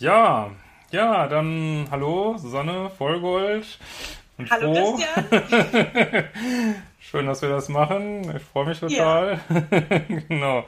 [0.00, 0.52] Ja,
[0.92, 3.66] ja, dann hallo, Susanne Vollgold.
[4.38, 5.00] Und hallo, froh.
[5.30, 6.24] Christian.
[7.00, 8.36] Schön, dass wir das machen.
[8.36, 9.40] Ich freue mich total.
[9.48, 9.98] Ja.
[10.28, 10.64] genau.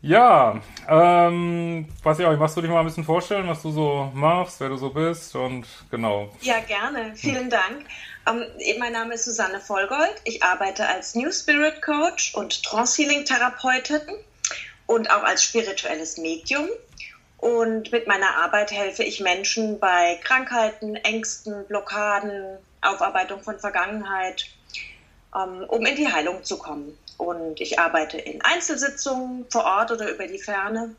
[0.00, 4.10] Ja, ähm, weiß ich auch, machst du dich mal ein bisschen vorstellen, was du so
[4.14, 6.34] machst, wer du so bist und genau.
[6.40, 7.12] Ja, gerne.
[7.14, 7.84] Vielen Dank.
[8.26, 8.44] Ähm,
[8.78, 10.22] mein Name ist Susanne Vollgold.
[10.24, 14.00] Ich arbeite als New Spirit Coach und Trance Healing Therapeutin
[14.86, 16.68] und auch als spirituelles Medium.
[17.42, 24.44] Und mit meiner Arbeit helfe ich Menschen bei Krankheiten, Ängsten, Blockaden, Aufarbeitung von Vergangenheit,
[25.34, 26.96] ähm, um in die Heilung zu kommen.
[27.18, 30.94] Und ich arbeite in Einzelsitzungen vor Ort oder über die Ferne.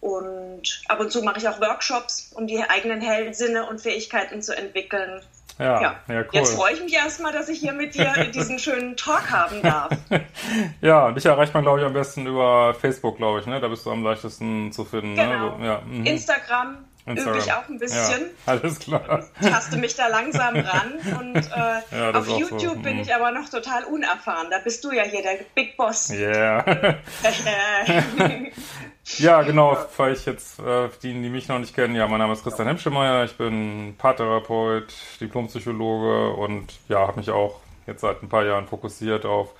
[0.00, 4.56] Und ab und zu mache ich auch Workshops, um die eigenen Hellsinne und Fähigkeiten zu
[4.56, 5.20] entwickeln.
[5.62, 5.96] Ja, ja.
[6.08, 6.26] ja cool.
[6.32, 9.92] Jetzt freue ich mich erstmal, dass ich hier mit dir diesen schönen Talk haben darf.
[10.80, 13.46] ja, dich erreicht man, glaube ich, am besten über Facebook, glaube ich.
[13.46, 13.60] Ne?
[13.60, 15.14] Da bist du am leichtesten zu finden.
[15.14, 15.28] Ne?
[15.28, 15.58] Genau.
[15.58, 15.66] Ne?
[15.66, 15.80] Ja.
[15.86, 16.06] Mhm.
[16.06, 17.34] Instagram, Instagram.
[17.34, 18.20] übe ich auch ein bisschen.
[18.20, 19.24] Ja, alles klar.
[19.40, 22.82] Taste mich da langsam ran und äh, ja, auf YouTube so.
[22.82, 23.02] bin mhm.
[23.02, 24.48] ich aber noch total unerfahren.
[24.50, 26.10] Da bist du ja hier der Big Boss.
[26.10, 26.64] Yeah.
[29.04, 32.32] ja, genau, weil ich jetzt, äh, die, die mich noch nicht kennen, ja, mein Name
[32.32, 38.28] ist Christian Hemschemeyer, ich bin Paartherapeut, Diplompsychologe und ja, habe mich auch jetzt seit ein
[38.28, 39.54] paar Jahren fokussiert auf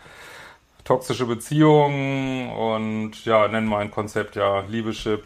[0.85, 5.25] toxische Beziehungen und ja, nenne mein Konzept ja Liebeschip,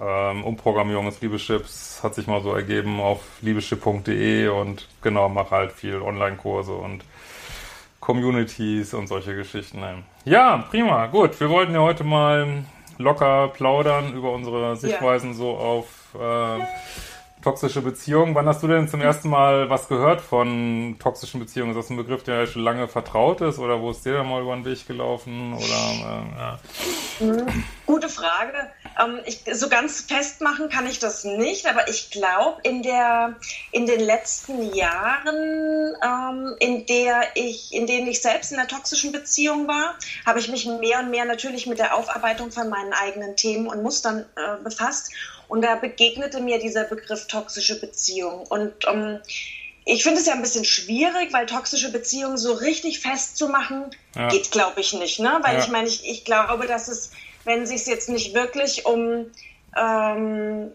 [0.00, 5.72] ähm, Umprogrammierung des Liebeschips hat sich mal so ergeben auf liebeschip.de und genau, mache halt
[5.72, 7.04] viel Online-Kurse und
[8.00, 9.82] Communities und solche Geschichten.
[10.24, 11.38] Ja, prima, gut.
[11.38, 12.64] Wir wollten ja heute mal
[13.00, 15.36] locker plaudern über unsere Sichtweisen ja.
[15.36, 16.62] so auf äh,
[17.42, 18.34] Toxische Beziehungen.
[18.34, 21.70] Wann hast du denn zum ersten Mal was gehört von toxischen Beziehungen?
[21.70, 24.42] Ist das ein Begriff, der schon lange vertraut ist oder wo ist dir da mal
[24.42, 25.54] über den Weg gelaufen?
[25.54, 27.46] Oder, äh, ja.
[27.86, 28.70] Gute Frage.
[29.02, 32.84] Ähm, ich, so ganz festmachen kann ich das nicht, aber ich glaube, in,
[33.72, 39.12] in den letzten Jahren, ähm, in, der ich, in denen ich selbst in einer toxischen
[39.12, 39.94] Beziehung war,
[40.26, 43.82] habe ich mich mehr und mehr natürlich mit der Aufarbeitung von meinen eigenen Themen und
[43.82, 45.12] Mustern äh, befasst
[45.50, 48.46] und da begegnete mir dieser Begriff toxische Beziehung.
[48.46, 49.20] Und um, ähm,
[49.84, 54.28] ich finde es ja ein bisschen schwierig, weil toxische Beziehungen so richtig festzumachen, ja.
[54.28, 55.18] geht, glaube ich, nicht.
[55.18, 55.40] Ne?
[55.42, 55.60] Weil ja.
[55.60, 57.10] ich meine, ich, ich glaube, dass es,
[57.44, 59.26] wenn es sich jetzt nicht wirklich um
[59.76, 60.70] ähm,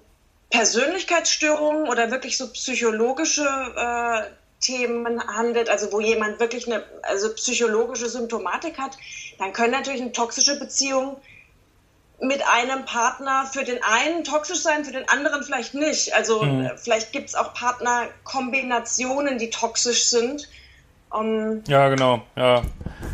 [0.50, 8.10] Persönlichkeitsstörungen oder wirklich so psychologische äh, Themen handelt, also wo jemand wirklich eine also psychologische
[8.10, 8.98] Symptomatik hat,
[9.38, 11.16] dann können natürlich eine toxische Beziehung
[12.20, 16.14] mit einem Partner für den einen toxisch sein, für den anderen vielleicht nicht.
[16.14, 16.66] Also mhm.
[16.66, 20.48] Äh, vielleicht gibt es auch Partnerkombinationen, die toxisch sind.
[21.10, 22.64] Um, ähm, ja, genau, ja.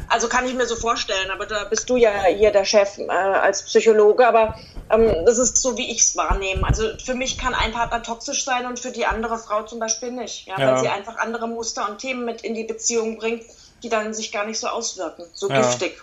[0.08, 3.12] Also kann ich mir so vorstellen, aber da bist du ja hier der Chef äh,
[3.12, 4.56] als Psychologe, aber
[4.90, 6.66] ähm, das ist so, wie ich es wahrnehme.
[6.66, 10.12] Also für mich kann ein Partner toxisch sein und für die andere Frau zum Beispiel
[10.12, 10.68] nicht, ja, ja.
[10.68, 13.44] weil sie einfach andere Muster und Themen mit in die Beziehung bringt,
[13.84, 15.58] die dann sich gar nicht so auswirken, so ja.
[15.58, 16.02] giftig.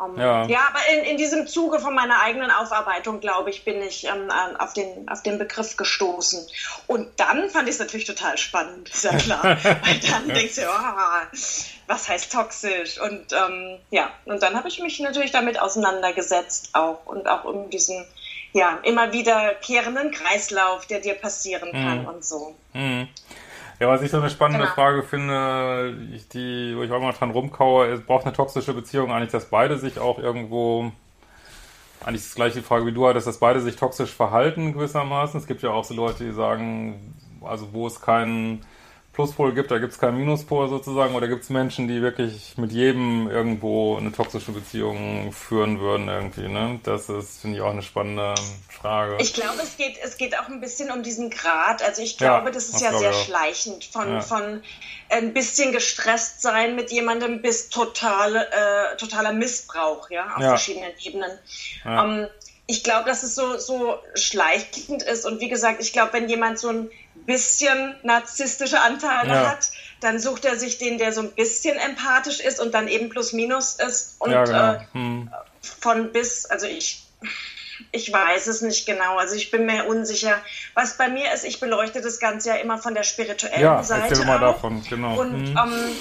[0.00, 0.46] Um, ja.
[0.46, 4.30] ja, aber in, in diesem Zuge von meiner eigenen Aufarbeitung, glaube ich, bin ich ähm,
[4.58, 6.46] auf, den, auf den Begriff gestoßen.
[6.86, 9.42] Und dann fand ich es natürlich total spannend, ist ja klar.
[9.62, 11.36] Weil dann denkst du, oh,
[11.86, 12.98] was heißt toxisch?
[12.98, 17.68] Und ähm, ja, und dann habe ich mich natürlich damit auseinandergesetzt auch und auch um
[17.68, 18.06] diesen
[18.52, 22.08] ja, immer wiederkehrenden Kreislauf, der dir passieren kann mhm.
[22.08, 22.56] und so.
[22.72, 23.08] Mhm.
[23.80, 24.74] Ja, was ich so eine spannende genau.
[24.74, 25.96] Frage finde,
[26.34, 29.78] die, wo ich auch mal dran rumkaue, ist, braucht eine toxische Beziehung eigentlich, dass beide
[29.78, 30.92] sich auch irgendwo,
[32.04, 35.40] eigentlich das gleiche Frage wie du hattest, dass beide sich toxisch verhalten gewissermaßen.
[35.40, 38.66] Es gibt ja auch so Leute, die sagen, also wo es keinen
[39.20, 42.72] Pluspol gibt, da gibt es keinen Minuspol sozusagen, oder gibt es Menschen, die wirklich mit
[42.72, 46.80] jedem irgendwo eine toxische Beziehung führen würden irgendwie, ne?
[46.84, 48.34] Das ist, finde ich, auch eine spannende
[48.70, 49.18] Frage.
[49.20, 51.82] Ich glaube, es geht, es geht auch ein bisschen um diesen Grad.
[51.82, 54.20] Also ich glaube, ja, das ist ja sehr schleichend von, ja.
[54.22, 54.62] von
[55.10, 60.48] ein bisschen gestresst sein mit jemandem bis totale, äh, totaler Missbrauch, ja, auf ja.
[60.48, 61.30] verschiedenen Ebenen.
[61.84, 62.26] Um, ähm,
[62.66, 65.26] ich glaube, dass es so, so schleichend ist.
[65.26, 66.90] Und wie gesagt, ich glaube, wenn jemand so ein
[67.30, 69.50] bisschen narzisstische Anteile ja.
[69.50, 73.08] hat, dann sucht er sich den, der so ein bisschen empathisch ist und dann eben
[73.08, 74.72] plus minus ist und ja, genau.
[74.72, 75.30] äh, hm.
[75.60, 77.06] von bis, also ich
[77.92, 79.16] ich weiß es nicht genau.
[79.16, 80.36] Also ich bin mir unsicher.
[80.74, 84.24] Was bei mir ist, ich beleuchte das Ganze ja immer von der spirituellen ja, Seite.
[84.24, 85.18] Mal davon, genau.
[85.20, 85.58] Und mhm.
[85.58, 85.96] ähm,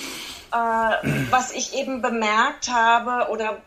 [0.51, 3.61] äh, was ich eben bemerkt habe oder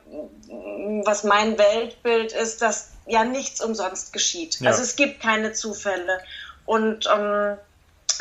[1.05, 4.61] was mein Weltbild ist, dass ja nichts umsonst geschieht.
[4.61, 4.71] Ja.
[4.71, 6.21] Also es gibt keine Zufälle.
[6.67, 7.57] Und ähm,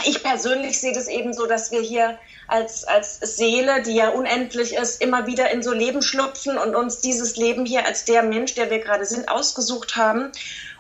[0.06, 2.18] ich persönlich sehe das eben so, dass wir hier
[2.48, 7.00] als, als Seele, die ja unendlich ist, immer wieder in so Leben schlüpfen und uns
[7.00, 10.32] dieses Leben hier als der Mensch, der wir gerade sind, ausgesucht haben.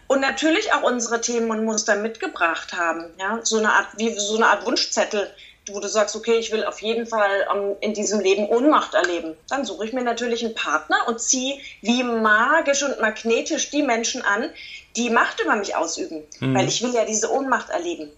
[0.07, 3.05] Und natürlich auch unsere Themen und Muster mitgebracht haben.
[3.17, 3.39] Ja?
[3.43, 5.31] So eine Art, wie so eine Art Wunschzettel,
[5.71, 9.37] wo du sagst, okay, ich will auf jeden Fall ähm, in diesem Leben Ohnmacht erleben.
[9.47, 14.21] Dann suche ich mir natürlich einen Partner und ziehe wie magisch und magnetisch die Menschen
[14.23, 14.49] an,
[14.95, 16.23] die Macht über mich ausüben.
[16.39, 16.55] Mhm.
[16.55, 18.11] Weil ich will ja diese Ohnmacht erleben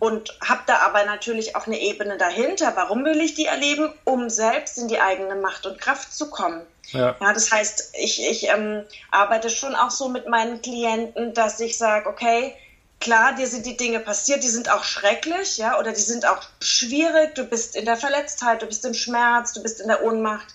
[0.00, 2.72] und habe da aber natürlich auch eine Ebene dahinter.
[2.76, 3.92] Warum will ich die erleben?
[4.04, 6.62] Um selbst in die eigene Macht und Kraft zu kommen.
[6.92, 7.16] Ja.
[7.20, 11.76] ja das heißt, ich, ich ähm, arbeite schon auch so mit meinen Klienten, dass ich
[11.76, 12.54] sage, okay,
[13.00, 16.42] klar, dir sind die Dinge passiert, die sind auch schrecklich, ja, oder die sind auch
[16.60, 17.34] schwierig.
[17.34, 20.46] Du bist in der Verletztheit, du bist im Schmerz, du bist in der Ohnmacht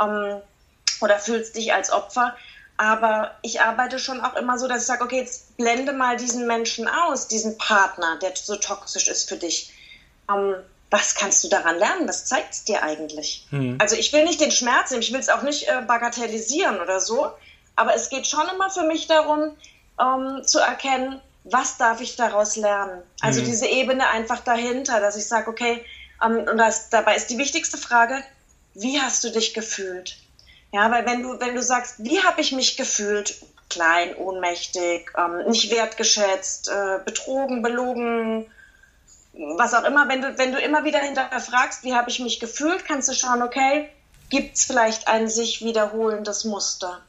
[0.00, 0.40] ähm,
[1.00, 2.36] oder fühlst dich als Opfer.
[2.78, 6.46] Aber ich arbeite schon auch immer so, dass ich sage, okay, jetzt blende mal diesen
[6.46, 9.72] Menschen aus, diesen Partner, der so toxisch ist für dich.
[10.30, 10.54] Ähm,
[10.90, 12.08] was kannst du daran lernen?
[12.08, 13.46] Was zeigt es dir eigentlich?
[13.50, 13.76] Mhm.
[13.80, 17.00] Also ich will nicht den Schmerz nehmen, ich will es auch nicht äh, bagatellisieren oder
[17.00, 17.30] so,
[17.74, 19.56] aber es geht schon immer für mich darum,
[20.00, 23.02] ähm, zu erkennen, was darf ich daraus lernen?
[23.20, 23.46] Also mhm.
[23.46, 25.84] diese Ebene einfach dahinter, dass ich sage, okay,
[26.24, 28.22] ähm, und das, dabei ist die wichtigste Frage,
[28.74, 30.16] wie hast du dich gefühlt?
[30.72, 33.42] Ja, weil wenn du, wenn du sagst, wie habe ich mich gefühlt?
[33.70, 38.46] Klein, ohnmächtig, ähm, nicht wertgeschätzt, äh, betrogen, belogen,
[39.56, 42.86] was auch immer, wenn du, wenn du immer wieder hinterfragst, wie habe ich mich gefühlt,
[42.86, 43.88] kannst du schauen, okay,
[44.30, 47.02] gibt es vielleicht ein sich wiederholendes Muster?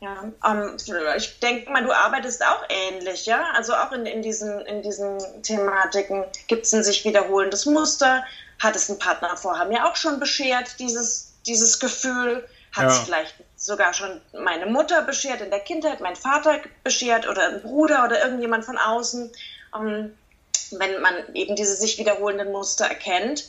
[0.00, 0.76] Ja, ähm,
[1.16, 3.52] ich denke mal, du arbeitest auch ähnlich, ja?
[3.56, 8.24] Also auch in, in, diesen, in diesen Thematiken gibt es ein sich wiederholendes Muster.
[8.58, 12.46] Hat es ein Partner vorher mir auch schon beschert, dieses, dieses Gefühl?
[12.74, 12.90] Hat ja.
[12.90, 18.04] vielleicht sogar schon meine Mutter beschert in der Kindheit, mein Vater beschert oder ein Bruder
[18.04, 19.30] oder irgendjemand von außen.
[19.74, 20.16] Ähm,
[20.72, 23.44] wenn man eben diese sich wiederholenden Muster erkennt,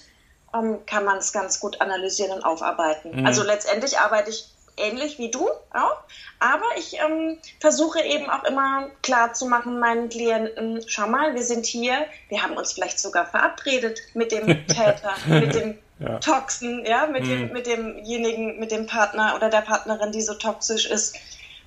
[0.54, 3.20] ähm, kann man es ganz gut analysieren und aufarbeiten.
[3.20, 3.26] Mhm.
[3.26, 6.04] Also letztendlich arbeite ich ähnlich wie du auch,
[6.40, 11.44] aber ich ähm, versuche eben auch immer klar zu machen meinen Klienten, schau mal, wir
[11.44, 16.20] sind hier, wir haben uns vielleicht sogar verabredet mit dem Täter, mit dem ja.
[16.20, 17.30] Toxen, ja, mit, mhm.
[17.30, 21.16] dem, mit demjenigen, mit dem Partner oder der Partnerin, die so toxisch ist.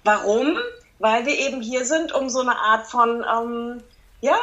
[0.04, 0.58] Warum?
[0.98, 3.82] Weil wir eben hier sind, um so eine Art von, ähm,
[4.20, 4.38] ja,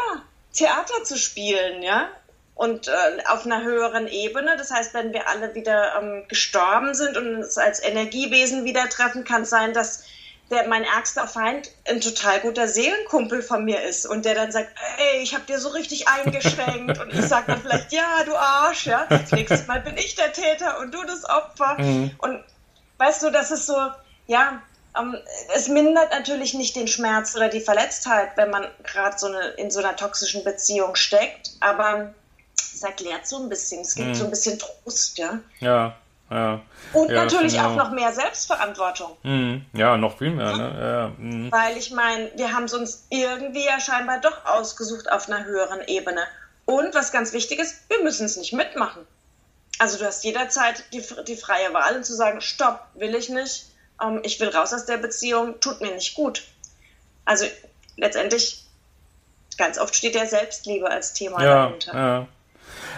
[0.53, 2.07] Theater zu spielen, ja,
[2.55, 2.91] und äh,
[3.27, 4.55] auf einer höheren Ebene.
[4.57, 9.25] Das heißt, wenn wir alle wieder ähm, gestorben sind und uns als Energiewesen wieder treffen,
[9.25, 10.05] kann es sein, dass
[10.51, 14.69] der mein ärgster Feind ein total guter Seelenkumpel von mir ist und der dann sagt,
[14.97, 18.85] ey, ich habe dir so richtig eingeschränkt und ich sage dann vielleicht, ja, du Arsch,
[18.85, 22.11] ja, das nächste Mal bin ich der Täter und du das Opfer mhm.
[22.19, 22.43] und
[22.97, 23.75] weißt du, das ist so,
[24.27, 24.61] ja,
[24.97, 25.17] ähm,
[25.55, 29.27] es mindert natürlich nicht den Schmerz oder die Verletztheit, wenn man gerade so
[29.57, 32.13] in so einer toxischen Beziehung steckt, aber
[32.55, 34.15] es erklärt so ein bisschen, es gibt mhm.
[34.15, 35.39] so ein bisschen Trost, ja.
[35.59, 35.95] Ja.
[36.29, 36.61] Ja.
[36.93, 39.15] Und ja, natürlich auch noch mehr Selbstverantwortung.
[39.23, 39.65] Mhm.
[39.73, 40.57] Ja, noch viel mehr.
[40.57, 40.75] Ne?
[40.79, 41.51] Ja, mhm.
[41.51, 45.81] Weil ich meine, wir haben es uns irgendwie ja scheinbar doch ausgesucht auf einer höheren
[45.87, 46.21] Ebene.
[46.65, 49.05] Und was ganz wichtig ist, wir müssen es nicht mitmachen.
[49.77, 53.65] Also du hast jederzeit die, die freie Wahl zu sagen, stopp, will ich nicht,
[54.01, 56.43] ähm, ich will raus aus der Beziehung, tut mir nicht gut.
[57.25, 57.45] Also
[57.97, 58.63] letztendlich,
[59.57, 61.93] ganz oft steht ja Selbstliebe als Thema ja, dahinter.
[61.93, 62.27] Ja.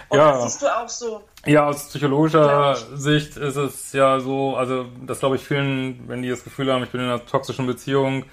[0.10, 0.32] Und ja.
[0.32, 1.24] das siehst du auch so.
[1.46, 6.30] Ja, aus psychologischer Sicht ist es ja so, also das glaube ich vielen, wenn die
[6.30, 8.26] das Gefühl haben, ich bin in einer toxischen Beziehung,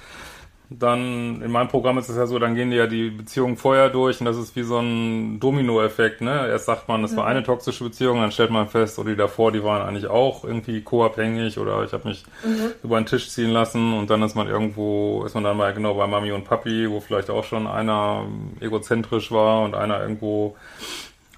[0.71, 3.91] dann in meinem Programm ist es ja so, dann gehen die ja die Beziehungen vorher
[3.91, 6.49] durch und das ist wie so ein Dominoeffekt, ne?
[6.49, 7.17] Erst sagt man, das mhm.
[7.19, 10.43] war eine toxische Beziehung, dann stellt man fest, oder die davor, die waren eigentlich auch
[10.43, 12.73] irgendwie co-abhängig oder ich habe mich mhm.
[12.83, 15.95] über den Tisch ziehen lassen und dann ist man irgendwo, ist man dann mal genau
[15.95, 18.25] bei Mami und Papi, wo vielleicht auch schon einer
[18.61, 20.57] egozentrisch war und einer irgendwo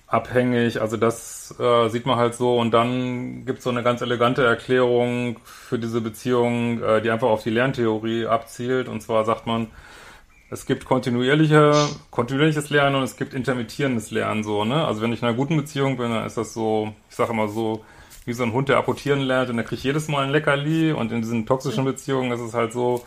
[0.06, 0.80] abhängig.
[0.80, 2.58] Also das äh, sieht man halt so.
[2.58, 7.28] Und dann gibt es so eine ganz elegante Erklärung für diese Beziehung, äh, die einfach
[7.28, 8.88] auf die Lerntheorie abzielt.
[8.88, 9.68] Und zwar sagt man,
[10.48, 14.86] es gibt kontinuierliche, kontinuierliches Lernen und es gibt intermittierendes Lernen so, ne?
[14.86, 17.48] Also wenn ich in einer guten Beziehung bin, dann ist das so, ich sage immer
[17.48, 17.84] so,
[18.26, 21.10] wie so ein Hund, der apportieren lernt und der kriegt jedes Mal ein Leckerli und
[21.10, 23.04] in diesen toxischen Beziehungen ist es halt so,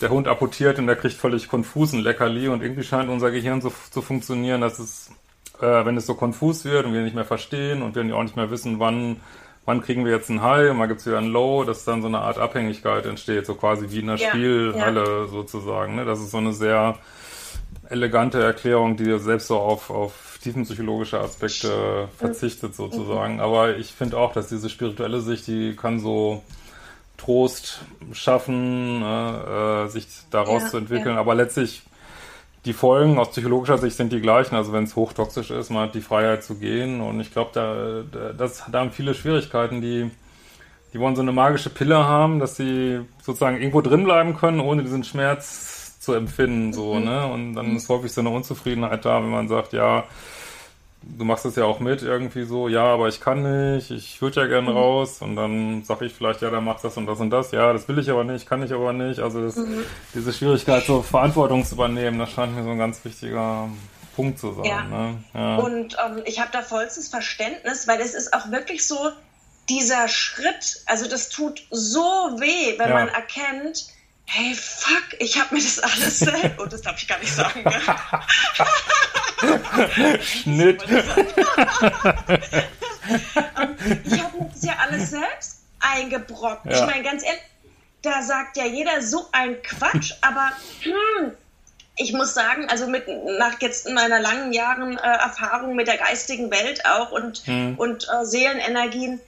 [0.00, 3.72] der Hund apportiert und der kriegt völlig konfusen Leckerli und irgendwie scheint unser Gehirn so
[3.90, 5.10] zu funktionieren, dass es
[5.60, 8.36] äh, wenn es so konfus wird und wir nicht mehr verstehen und wir auch nicht
[8.36, 9.16] mehr wissen, wann
[9.68, 12.00] wann kriegen wir jetzt ein High und wann gibt es wieder ein Low, dass dann
[12.00, 15.26] so eine Art Abhängigkeit entsteht, so quasi wie in einer ja, Spielhalle ja.
[15.26, 15.96] sozusagen.
[15.96, 16.06] Ne?
[16.06, 16.96] Das ist so eine sehr
[17.90, 23.34] elegante Erklärung, die selbst so auf, auf tiefenpsychologische Aspekte verzichtet sozusagen.
[23.34, 23.40] Mhm.
[23.40, 26.42] Aber ich finde auch, dass diese spirituelle Sicht, die kann so
[27.18, 27.80] Trost
[28.12, 31.16] schaffen, äh, äh sich daraus ja, zu entwickeln.
[31.16, 31.20] Ja.
[31.20, 31.82] Aber letztlich
[32.68, 34.54] die Folgen aus psychologischer Sicht sind die gleichen.
[34.54, 37.00] Also wenn es hochtoxisch ist, man hat die Freiheit zu gehen.
[37.00, 40.10] Und ich glaube, da, da, das, da haben viele Schwierigkeiten, die,
[40.92, 44.82] die wollen so eine magische Pille haben, dass sie sozusagen irgendwo drin bleiben können, ohne
[44.82, 46.74] diesen Schmerz zu empfinden.
[46.74, 47.04] So, mhm.
[47.04, 47.26] ne?
[47.26, 50.04] Und dann ist häufig so eine Unzufriedenheit da, wenn man sagt, ja,
[51.02, 54.42] du machst es ja auch mit irgendwie so, ja, aber ich kann nicht, ich würde
[54.42, 54.70] ja gern mhm.
[54.70, 57.72] raus und dann sage ich vielleicht, ja, dann mach das und das und das, ja,
[57.72, 59.20] das will ich aber nicht, kann ich aber nicht.
[59.20, 59.84] Also das, mhm.
[60.14, 63.68] diese Schwierigkeit, so Verantwortung zu übernehmen, das scheint mir so ein ganz wichtiger
[64.16, 64.64] Punkt zu sein.
[64.64, 64.82] Ja.
[64.82, 65.14] Ne?
[65.34, 65.56] ja.
[65.56, 69.10] Und ähm, ich habe da vollstes Verständnis, weil es ist auch wirklich so,
[69.68, 72.94] dieser Schritt, also das tut so weh, wenn ja.
[72.94, 73.86] man erkennt,
[74.28, 77.64] hey, fuck, ich habe mir das alles selbst, und das darf ich gar nicht sagen.
[77.64, 77.80] Ne?
[80.22, 80.82] Schnitt.
[80.84, 81.00] ich
[84.22, 86.66] habe mir das ja alles selbst eingebrockt.
[86.66, 86.72] Ja.
[86.72, 87.40] Ich meine, ganz ehrlich,
[88.02, 91.32] da sagt ja jeder so ein Quatsch, aber hm,
[91.96, 93.06] ich muss sagen, also mit
[93.38, 97.76] nach jetzt meiner langen Jahren äh, Erfahrung mit der geistigen Welt auch und, hm.
[97.78, 99.20] und äh, Seelenenergien,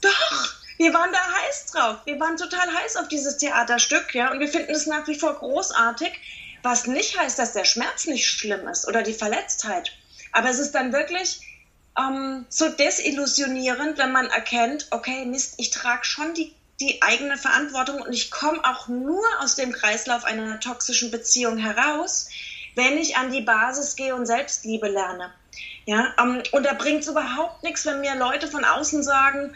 [0.00, 1.96] doch, wir waren da heiß drauf.
[2.04, 5.34] Wir waren total heiß auf dieses Theaterstück, ja, und wir finden es nach wie vor
[5.34, 6.12] großartig.
[6.62, 9.92] Was nicht heißt, dass der Schmerz nicht schlimm ist oder die Verletztheit.
[10.32, 11.40] Aber es ist dann wirklich
[11.98, 18.00] ähm, so desillusionierend, wenn man erkennt, okay, Mist, ich trage schon die, die eigene Verantwortung
[18.00, 22.28] und ich komme auch nur aus dem Kreislauf einer toxischen Beziehung heraus,
[22.74, 25.32] wenn ich an die Basis gehe und Selbstliebe lerne.
[25.86, 29.54] Ja, ähm, und da bringt es überhaupt nichts, wenn mir Leute von außen sagen,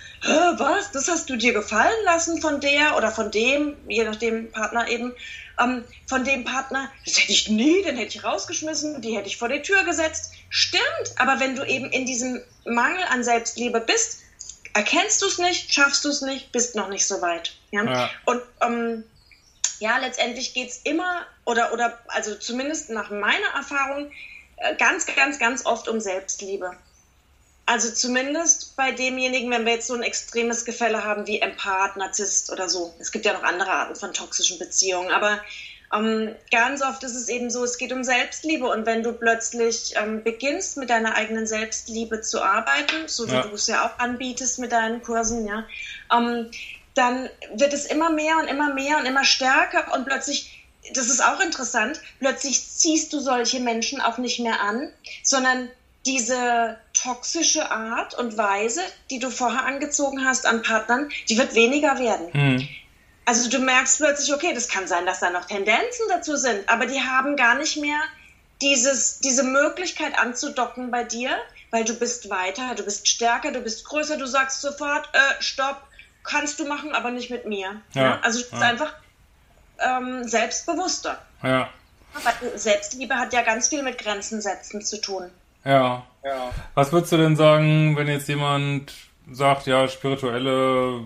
[0.59, 4.89] was, das hast du dir gefallen lassen von der oder von dem, je nachdem Partner
[4.89, 5.15] eben,
[5.59, 9.39] ähm, von dem Partner, das hätte ich nie, den hätte ich rausgeschmissen, die hätte ich
[9.39, 10.35] vor die Tür gesetzt.
[10.51, 10.83] Stimmt,
[11.17, 14.21] aber wenn du eben in diesem Mangel an Selbstliebe bist,
[14.75, 17.55] erkennst du es nicht, schaffst du es nicht, bist noch nicht so weit.
[17.71, 17.85] Ja?
[17.85, 18.11] ja.
[18.27, 19.05] Und ähm,
[19.81, 24.11] ja, letztendlich geht es immer, oder, oder also zumindest nach meiner Erfahrung,
[24.79, 26.73] ganz, ganz, ganz oft um Selbstliebe.
[27.67, 32.51] Also zumindest bei demjenigen, wenn wir jetzt so ein extremes Gefälle haben wie Empath, Narzisst
[32.51, 32.95] oder so.
[32.99, 35.41] Es gibt ja noch andere Arten von toxischen Beziehungen, aber
[35.95, 39.95] ähm, ganz oft ist es eben so, es geht um Selbstliebe und wenn du plötzlich
[39.97, 43.43] ähm, beginnst mit deiner eigenen Selbstliebe zu arbeiten, so wie ja.
[43.43, 45.65] du es ja auch anbietest mit deinen Kursen, ja,
[46.11, 46.51] ähm,
[46.95, 50.58] dann wird es immer mehr und immer mehr und immer stärker und plötzlich
[50.95, 54.93] das ist auch interessant, plötzlich ziehst du solche Menschen auch nicht mehr an,
[55.23, 55.69] sondern
[56.07, 58.81] diese toxische Art und Weise,
[59.11, 62.29] die du vorher angezogen hast an Partnern, die wird weniger werden.
[62.33, 62.69] Mhm.
[63.25, 66.87] Also du merkst plötzlich, okay, das kann sein, dass da noch Tendenzen dazu sind, aber
[66.87, 68.01] die haben gar nicht mehr
[68.63, 71.37] dieses, diese Möglichkeit anzudocken bei dir,
[71.71, 75.83] weil du bist weiter, du bist stärker, du bist größer, du sagst sofort, äh, stopp,
[76.25, 77.83] kannst du machen, aber nicht mit mir.
[77.93, 78.21] Ja, ja?
[78.23, 78.61] Also bist ja.
[78.61, 78.95] einfach
[79.79, 81.19] ähm, selbstbewusster.
[81.43, 81.69] Ja.
[82.15, 85.31] Aber Selbstliebe hat ja ganz viel mit Grenzen setzen zu tun.
[85.65, 86.07] Ja.
[86.25, 86.51] ja.
[86.75, 88.93] Was würdest du denn sagen, wenn jetzt jemand
[89.31, 91.01] sagt, ja, spirituelle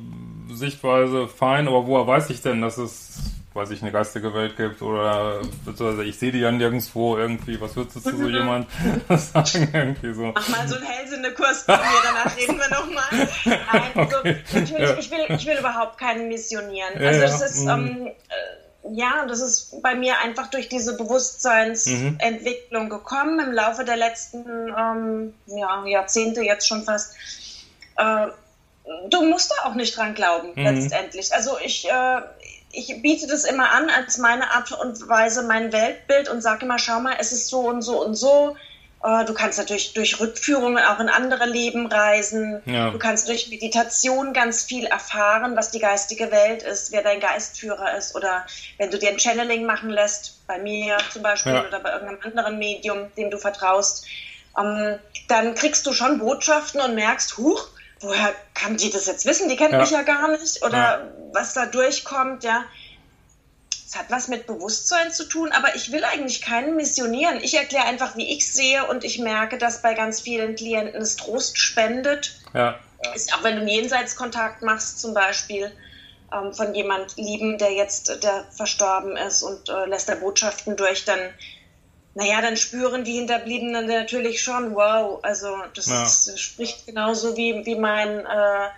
[0.50, 3.19] Sichtweise, fein, aber woher weiß ich denn, dass es,
[3.54, 7.76] weiß ich, eine geistige Welt gibt oder beziehungsweise ich sehe die ja nirgendwo irgendwie, was
[7.76, 8.66] würdest du zu so jemand
[9.09, 10.32] sagen irgendwie so?
[10.35, 13.28] Mach mal so einen Hellsinne-Kurs bei mir, danach reden wir nochmal.
[13.44, 14.37] Nein, also okay.
[14.52, 14.99] natürlich, ja.
[14.99, 16.94] ich, will, ich will überhaupt keinen missionieren.
[16.94, 17.68] Also ja, es ist, mhm.
[17.68, 18.12] ähm, äh,
[18.94, 22.90] ja, das ist bei mir einfach durch diese Bewusstseinsentwicklung mhm.
[22.90, 24.44] gekommen im Laufe der letzten
[24.76, 27.14] ähm, ja, Jahrzehnte jetzt schon fast.
[27.97, 28.26] Äh,
[29.11, 30.64] du musst da auch nicht dran glauben, mhm.
[30.64, 31.32] letztendlich.
[31.32, 32.23] Also ich, äh,
[32.73, 36.79] ich biete das immer an als meine Art und Weise, mein Weltbild und sage immer,
[36.79, 38.57] schau mal, es ist so und so und so.
[39.05, 42.62] Äh, du kannst natürlich durch Rückführungen auch in andere Leben reisen.
[42.64, 42.91] Ja.
[42.91, 47.97] Du kannst durch Meditation ganz viel erfahren, was die geistige Welt ist, wer dein Geistführer
[47.97, 48.14] ist.
[48.14, 48.47] Oder
[48.79, 51.67] wenn du dir ein Channeling machen lässt, bei mir zum Beispiel ja.
[51.67, 54.07] oder bei irgendeinem anderen Medium, dem du vertraust,
[54.59, 54.99] ähm,
[55.29, 57.69] dann kriegst du schon Botschaften und merkst, huch,
[58.02, 59.49] woher kann die das jetzt wissen?
[59.49, 59.78] Die kennt ja.
[59.78, 60.62] mich ja gar nicht.
[60.64, 62.64] Oder was da durchkommt, ja.
[63.87, 67.40] Es hat was mit Bewusstsein zu tun, aber ich will eigentlich keinen missionieren.
[67.42, 71.16] Ich erkläre einfach, wie ich sehe und ich merke, dass bei ganz vielen Klienten es
[71.16, 72.40] Trost spendet.
[72.54, 72.78] Ja.
[73.14, 75.73] Ist, auch wenn du einen Jenseitskontakt machst, zum Beispiel
[76.32, 81.04] ähm, von jemand Lieben, der jetzt der verstorben ist und äh, lässt da Botschaften durch,
[81.04, 81.18] dann,
[82.14, 86.02] naja, dann spüren die Hinterbliebenen natürlich schon, wow, also das, ja.
[86.02, 88.21] ist, das spricht genauso wie, wie mein.
[88.21, 88.69] Äh,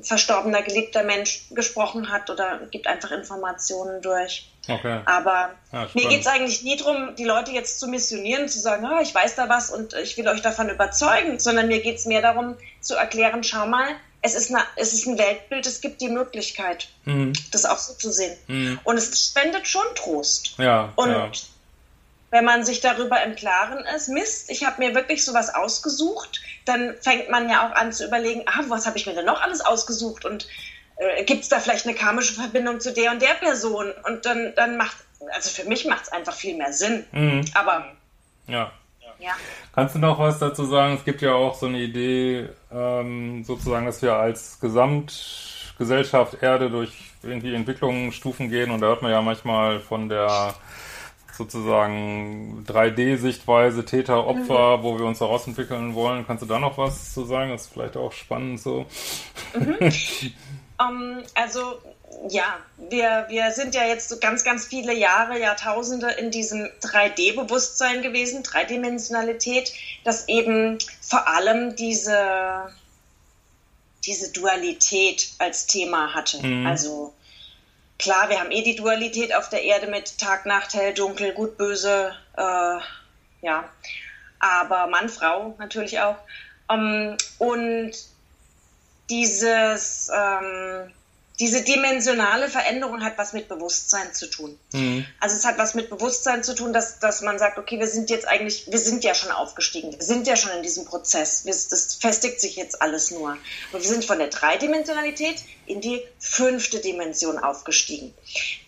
[0.00, 4.50] verstorbener geliebter Mensch gesprochen hat oder gibt einfach Informationen durch.
[4.68, 5.00] Okay.
[5.04, 8.86] Aber ja, mir geht es eigentlich nie darum, die Leute jetzt zu missionieren, zu sagen,
[8.90, 12.06] oh, ich weiß da was und ich will euch davon überzeugen, sondern mir geht es
[12.06, 13.88] mehr darum zu erklären, schau mal,
[14.22, 17.32] es ist, eine, es ist ein Weltbild, es gibt die Möglichkeit, mhm.
[17.50, 18.36] das auch so zu sehen.
[18.46, 18.78] Mhm.
[18.84, 20.54] Und es spendet schon Trost.
[20.58, 21.30] Ja, und ja.
[22.32, 26.94] Wenn man sich darüber im Klaren ist, Mist, ich habe mir wirklich sowas ausgesucht, dann
[27.00, 29.60] fängt man ja auch an zu überlegen, ah, was habe ich mir denn noch alles
[29.60, 30.48] ausgesucht und
[30.96, 33.92] äh, gibt es da vielleicht eine karmische Verbindung zu der und der Person?
[34.06, 34.96] Und dann, dann macht,
[35.34, 37.04] also für mich macht es einfach viel mehr Sinn.
[37.12, 37.44] Mhm.
[37.54, 37.84] Aber
[38.48, 38.72] ja.
[39.18, 39.32] Ja.
[39.74, 40.94] Kannst du noch was dazu sagen?
[40.94, 46.92] Es gibt ja auch so eine Idee, ähm, sozusagen, dass wir als Gesamtgesellschaft Erde durch
[47.22, 50.54] irgendwie Entwicklungsstufen gehen und da hört man ja manchmal von der
[51.32, 54.82] sozusagen 3D-Sichtweise, Täter, Opfer, mhm.
[54.82, 56.26] wo wir uns herausentwickeln wollen.
[56.26, 57.50] Kannst du da noch was zu sagen?
[57.50, 58.86] Das ist vielleicht auch spannend so.
[59.54, 59.92] Mhm.
[60.78, 61.78] um, also
[62.28, 62.58] ja,
[62.90, 68.42] wir, wir sind ja jetzt so ganz, ganz viele Jahre, Jahrtausende in diesem 3D-Bewusstsein gewesen,
[68.42, 69.72] Dreidimensionalität,
[70.04, 72.68] das eben vor allem diese,
[74.04, 76.46] diese Dualität als Thema hatte.
[76.46, 76.66] Mhm.
[76.66, 77.12] Also
[78.02, 81.56] klar, wir haben eh die Dualität auf der Erde mit Tag, Nacht, hell, dunkel, gut,
[81.56, 82.78] böse, äh,
[83.42, 83.68] ja,
[84.40, 86.16] aber Mann, Frau natürlich auch.
[86.68, 87.92] Ähm, und
[89.08, 90.92] dieses ähm,
[91.40, 94.58] diese dimensionale Veränderung hat was mit Bewusstsein zu tun.
[94.72, 95.06] Mhm.
[95.18, 98.10] Also es hat was mit Bewusstsein zu tun, dass, dass man sagt, okay, wir sind
[98.10, 101.52] jetzt eigentlich, wir sind ja schon aufgestiegen, wir sind ja schon in diesem Prozess, wir,
[101.52, 103.38] das festigt sich jetzt alles nur.
[103.72, 108.12] Und wir sind von der Dreidimensionalität in die fünfte Dimension aufgestiegen.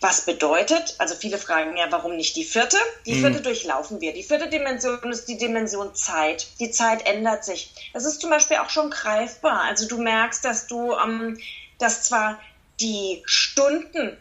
[0.01, 2.77] Was bedeutet, also viele fragen ja, warum nicht die vierte?
[3.05, 3.21] Die mhm.
[3.21, 4.13] vierte durchlaufen wir.
[4.13, 6.47] Die vierte Dimension ist die Dimension Zeit.
[6.59, 7.91] Die Zeit ändert sich.
[7.93, 9.61] Das ist zum Beispiel auch schon greifbar.
[9.61, 11.39] Also du merkst, dass du, ähm,
[11.77, 12.39] dass zwar
[12.79, 14.17] die Stunden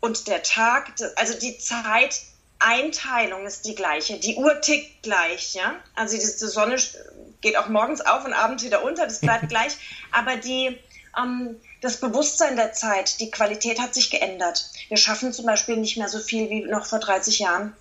[0.00, 4.18] und der Tag, also die Zeiteinteilung ist die gleiche.
[4.18, 5.76] Die Uhr tickt gleich, ja.
[5.94, 6.76] Also die Sonne
[7.40, 9.76] geht auch morgens auf und abends wieder unter, das bleibt gleich.
[10.10, 10.78] Aber die,
[11.16, 14.70] ähm, das Bewusstsein der Zeit, die Qualität hat sich geändert.
[14.88, 17.76] Wir schaffen zum Beispiel nicht mehr so viel wie noch vor 30 Jahren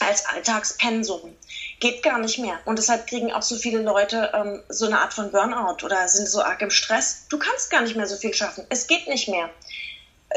[0.00, 1.34] als Alltagspensum.
[1.78, 2.58] Geht gar nicht mehr.
[2.64, 6.28] Und deshalb kriegen auch so viele Leute ähm, so eine Art von Burnout oder sind
[6.28, 7.26] so arg im Stress.
[7.28, 8.64] Du kannst gar nicht mehr so viel schaffen.
[8.70, 9.50] Es geht nicht mehr.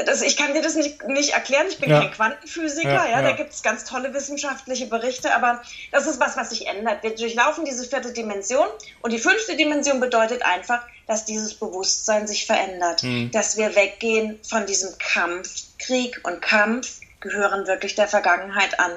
[0.06, 1.66] Das, ich kann dir das nicht, nicht erklären.
[1.68, 2.00] Ich bin ja.
[2.00, 2.88] kein Quantenphysiker.
[2.88, 3.22] Ja, ja, ja.
[3.22, 5.34] Da gibt es ganz tolle wissenschaftliche Berichte.
[5.34, 7.02] Aber das ist was, was sich ändert.
[7.02, 8.66] Wir durchlaufen diese vierte Dimension.
[9.00, 13.02] Und die fünfte Dimension bedeutet einfach, dass dieses Bewusstsein sich verändert.
[13.02, 13.30] Mhm.
[13.32, 18.92] Dass wir weggehen von diesem Kampf, Krieg und Kampf gehören wirklich der Vergangenheit an.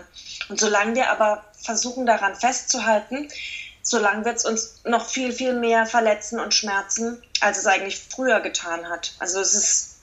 [0.49, 3.29] Und solange wir aber versuchen daran festzuhalten,
[3.81, 8.39] solange wird es uns noch viel, viel mehr verletzen und schmerzen, als es eigentlich früher
[8.39, 9.13] getan hat.
[9.19, 9.95] Also es ist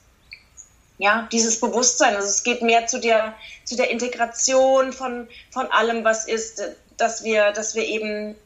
[0.98, 6.04] ja dieses Bewusstsein, also es geht mehr zu der, zu der Integration von, von allem,
[6.04, 6.62] was ist,
[6.98, 8.36] dass wir, dass wir eben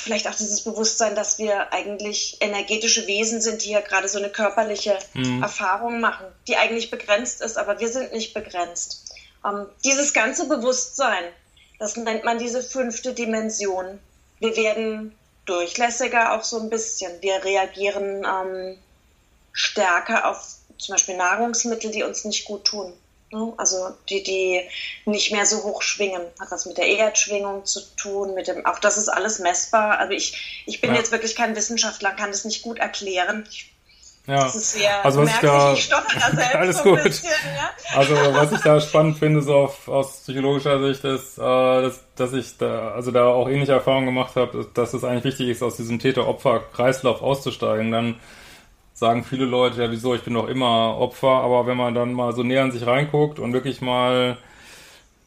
[0.00, 4.30] vielleicht auch dieses Bewusstsein, dass wir eigentlich energetische Wesen sind, die ja gerade so eine
[4.30, 5.42] körperliche mhm.
[5.42, 9.14] Erfahrung machen, die eigentlich begrenzt ist, aber wir sind nicht begrenzt.
[9.44, 11.24] Ähm, dieses ganze Bewusstsein,
[11.78, 13.98] das nennt man diese fünfte Dimension.
[14.38, 17.22] Wir werden durchlässiger auch so ein bisschen.
[17.22, 18.78] Wir reagieren ähm,
[19.52, 22.92] stärker auf zum Beispiel Nahrungsmittel, die uns nicht gut tun.
[23.32, 23.52] Ne?
[23.56, 24.62] Also die, die
[25.04, 28.78] nicht mehr so hoch schwingen, hat was mit der Erdschwingung zu tun, mit dem, auch
[28.78, 29.98] das ist alles messbar.
[29.98, 30.98] Also ich, ich bin ja.
[30.98, 33.46] jetzt wirklich kein Wissenschaftler, kann das nicht gut erklären.
[33.50, 33.72] Ich,
[34.26, 34.42] ja.
[34.42, 36.02] Das ist sehr also was ich da, ich da
[36.34, 37.02] selbst alles so gut.
[37.02, 37.98] Bisschen, ja?
[37.98, 42.32] Also was ich da spannend finde, so auf, aus psychologischer Sicht, ist, äh, dass, dass
[42.32, 45.76] ich da, also da auch ähnliche Erfahrungen gemacht habe, dass es eigentlich wichtig ist, aus
[45.76, 47.92] diesem Täter-Opfer-Kreislauf auszusteigen.
[47.92, 48.16] Dann
[48.94, 52.32] sagen viele Leute, ja wieso, ich bin doch immer Opfer, aber wenn man dann mal
[52.34, 54.38] so näher an sich reinguckt und wirklich mal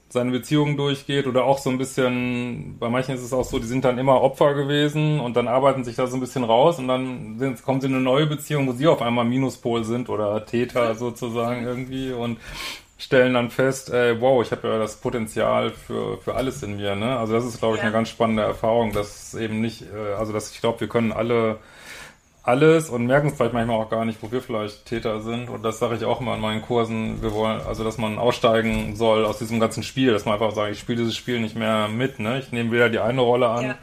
[0.09, 3.67] seine Beziehungen durchgeht oder auch so ein bisschen, bei manchen ist es auch so, die
[3.67, 6.87] sind dann immer Opfer gewesen und dann arbeiten sich da so ein bisschen raus und
[6.87, 10.45] dann sind, kommen sie in eine neue Beziehung, wo sie auf einmal Minuspol sind oder
[10.45, 12.39] Täter sozusagen irgendwie und
[12.97, 16.95] stellen dann fest, ey, wow, ich habe ja das Potenzial für, für alles in mir.
[16.95, 17.17] Ne?
[17.17, 17.85] Also das ist, glaube ich, ja.
[17.85, 21.59] eine ganz spannende Erfahrung, dass eben nicht, äh, also dass ich glaube, wir können alle
[22.49, 25.49] alles und merken es vielleicht manchmal auch gar nicht, wo wir vielleicht Täter sind.
[25.49, 27.21] Und das sage ich auch immer in meinen Kursen.
[27.21, 30.71] Wir wollen, also dass man aussteigen soll aus diesem ganzen Spiel, dass man einfach sagt,
[30.71, 32.19] ich spiele dieses Spiel nicht mehr mit.
[32.19, 32.39] Ne?
[32.39, 33.77] Ich nehme weder die eine Rolle an, ja.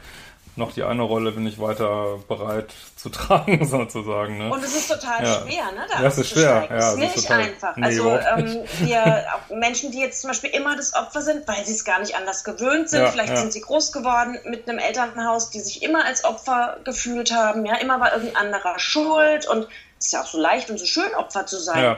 [0.57, 4.37] Noch die eine Rolle bin ich weiter bereit zu tragen, sozusagen.
[4.37, 4.51] Ne?
[4.51, 5.41] Und es ist total ja.
[5.41, 5.85] schwer, ne?
[5.91, 6.67] Da ja, es ist schwer.
[6.69, 7.75] Ja, es ist nicht total, einfach.
[7.75, 11.65] Nee, also ähm, wir, auch Menschen, die jetzt zum Beispiel immer das Opfer sind, weil
[11.65, 13.37] sie es gar nicht anders gewöhnt sind, ja, vielleicht ja.
[13.37, 17.75] sind sie groß geworden mit einem Elternhaus, die sich immer als Opfer gefühlt haben, ja,
[17.75, 19.67] immer war irgendein anderer schuld und
[19.99, 21.83] es ist ja auch so leicht und so schön, Opfer zu sein.
[21.83, 21.97] Ja.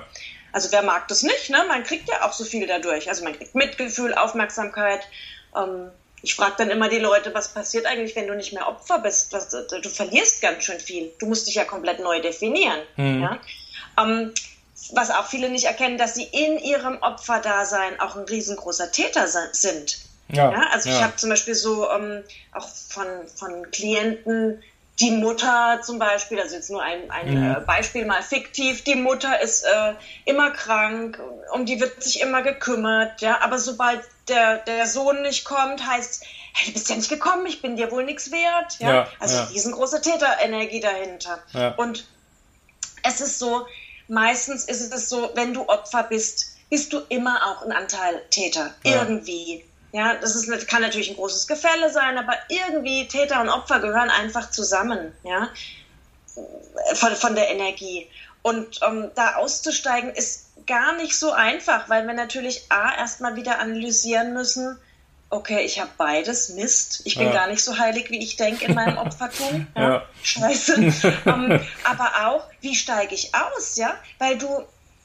[0.52, 1.63] Also wer mag das nicht, ne?
[1.67, 3.10] Man kriegt ja auch so viel dadurch.
[3.10, 5.02] Also man kriegt Mitgefühl, Aufmerksamkeit,
[5.56, 8.99] ähm, ich frage dann immer die Leute, was passiert eigentlich, wenn du nicht mehr Opfer
[8.99, 9.32] bist?
[9.34, 11.12] Was, du verlierst ganz schön viel.
[11.19, 12.79] Du musst dich ja komplett neu definieren.
[12.97, 13.21] Mhm.
[13.21, 13.39] Ja?
[13.97, 14.34] Ähm,
[14.91, 19.99] was auch viele nicht erkennen, dass sie in ihrem Opferdasein auch ein riesengroßer Täter sind.
[20.29, 20.95] Ja, ja also ja.
[20.95, 24.63] ich habe zum Beispiel so ähm, auch von, von Klienten,
[25.00, 27.52] die Mutter zum Beispiel, also jetzt nur ein, ein mhm.
[27.52, 29.94] äh, Beispiel mal fiktiv, die Mutter ist äh,
[30.26, 31.22] immer krank,
[31.54, 36.26] um die wird sich immer gekümmert, ja, aber sobald der, der Sohn nicht kommt, heißt,
[36.54, 39.38] hey, du bist ja nicht gekommen, ich bin dir wohl nichts wert, ja, ja also
[39.38, 39.44] ja.
[39.46, 41.40] riesengroße Täterenergie dahinter.
[41.54, 41.76] Ja.
[41.76, 42.06] Und
[43.04, 43.66] es ist so,
[44.10, 48.74] meistens ist es so, wenn du Opfer bist, bist du immer auch ein Anteil Täter,
[48.84, 49.64] irgendwie.
[49.91, 54.10] Ja, das ist, kann natürlich ein großes Gefälle sein, aber irgendwie Täter und Opfer gehören
[54.10, 55.49] einfach zusammen, ja,
[56.93, 58.08] von, von der Energie.
[58.41, 63.36] Und um, ähm, da auszusteigen ist gar nicht so einfach, weil wir natürlich A, erstmal
[63.36, 64.78] wieder analysieren müssen,
[65.30, 67.34] okay, ich habe beides, Mist, ich bin ja.
[67.34, 69.67] gar nicht so heilig, wie ich denke in meinem Opfertum.
[69.75, 70.06] Ja, ja.
[70.23, 70.75] Scheiße.
[70.75, 70.91] um,
[71.52, 73.93] ähm, aber auch, wie steige ich aus, ja?
[74.17, 74.63] Weil du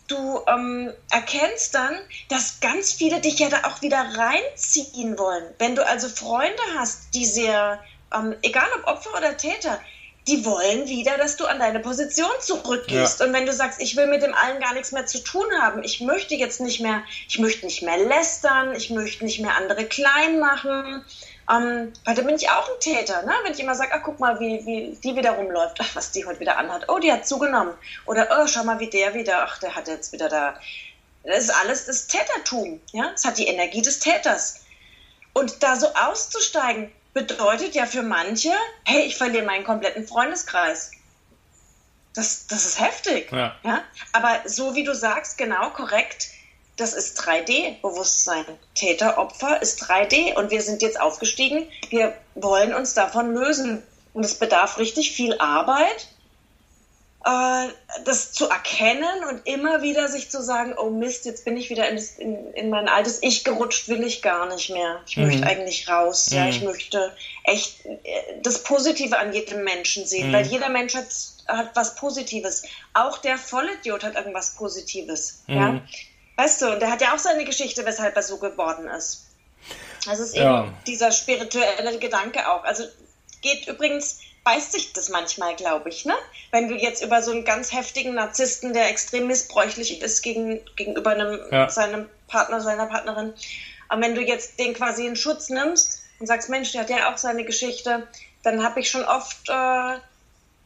[0.09, 1.95] du ähm, erkennst dann,
[2.29, 5.45] dass ganz viele dich ja da auch wieder reinziehen wollen.
[5.59, 7.83] Wenn du also Freunde hast, die sehr,
[8.15, 9.81] ähm, egal ob Opfer oder Täter,
[10.27, 13.21] die wollen wieder, dass du an deine Position zurückgehst.
[13.21, 13.27] Ja.
[13.27, 15.83] Und wenn du sagst, ich will mit dem allen gar nichts mehr zu tun haben,
[15.83, 19.85] ich möchte jetzt nicht mehr, ich möchte nicht mehr lästern, ich möchte nicht mehr andere
[19.85, 21.05] klein machen,
[21.51, 23.33] ähm, weil da bin ich auch ein Täter, ne?
[23.43, 26.25] wenn ich immer sage, ach guck mal, wie, wie die wieder rumläuft, ach, was die
[26.25, 27.75] heute wieder anhat, oh, die hat zugenommen.
[28.07, 30.59] Oder oh, schau mal, wie der wieder, ach, der hat jetzt wieder da.
[31.25, 34.61] Das ist alles das Tätertum, ja, es hat die Energie des Täters.
[35.33, 38.53] Und da so auszusteigen, bedeutet ja für manche,
[38.85, 40.91] hey, ich verliere meinen kompletten Freundeskreis.
[42.13, 43.33] Das, das ist heftig.
[43.33, 43.57] Ja.
[43.63, 43.83] ja.
[44.13, 46.29] Aber so wie du sagst, genau korrekt,
[46.77, 48.45] das ist 3D-Bewusstsein.
[48.75, 51.69] Täter, Opfer ist 3D und wir sind jetzt aufgestiegen.
[51.91, 53.83] Wir wollen uns davon lösen.
[54.13, 56.09] Und es bedarf richtig viel Arbeit,
[57.25, 57.69] äh,
[58.05, 61.89] das zu erkennen und immer wieder sich zu sagen, oh Mist, jetzt bin ich wieder
[61.89, 65.01] in, in, in mein altes Ich gerutscht, will ich gar nicht mehr.
[65.07, 65.27] Ich mhm.
[65.27, 66.31] möchte eigentlich raus.
[66.31, 66.37] Mhm.
[66.37, 67.99] Ja, ich möchte echt äh,
[68.43, 70.33] das Positive an jedem Menschen sehen, mhm.
[70.33, 71.09] weil jeder Mensch hat,
[71.49, 72.63] hat was Positives.
[72.93, 75.43] Auch der Vollidiot hat irgendwas Positives.
[75.49, 75.81] Ja?
[76.37, 79.27] Weißt du, und der hat ja auch seine Geschichte, weshalb er so geworden ist.
[80.05, 80.75] Das ist eben ja.
[80.87, 82.65] dieser spirituelle Gedanke auch.
[82.65, 82.85] Also
[83.41, 86.15] geht übrigens, beißt sich das manchmal, glaube ich, ne?
[86.51, 91.11] Wenn du jetzt über so einen ganz heftigen Narzissten, der extrem missbräuchlich ist gegen, gegenüber
[91.11, 91.71] einem, ja.
[91.71, 93.33] seinem Partner, seiner Partnerin,
[93.89, 97.13] aber wenn du jetzt den quasi in Schutz nimmst und sagst, Mensch, der hat ja
[97.13, 98.07] auch seine Geschichte,
[98.43, 99.99] dann habe ich schon oft äh,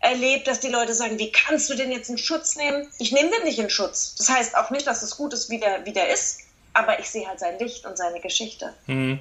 [0.00, 2.86] erlebt, dass die Leute sagen, wie kannst du den jetzt in Schutz nehmen?
[2.98, 4.14] Ich nehme den nicht in Schutz.
[4.16, 6.40] Das heißt auch nicht, dass es gut ist, wie der, wie der ist,
[6.72, 8.72] aber ich sehe halt sein Licht und seine Geschichte.
[8.86, 9.18] Mhm.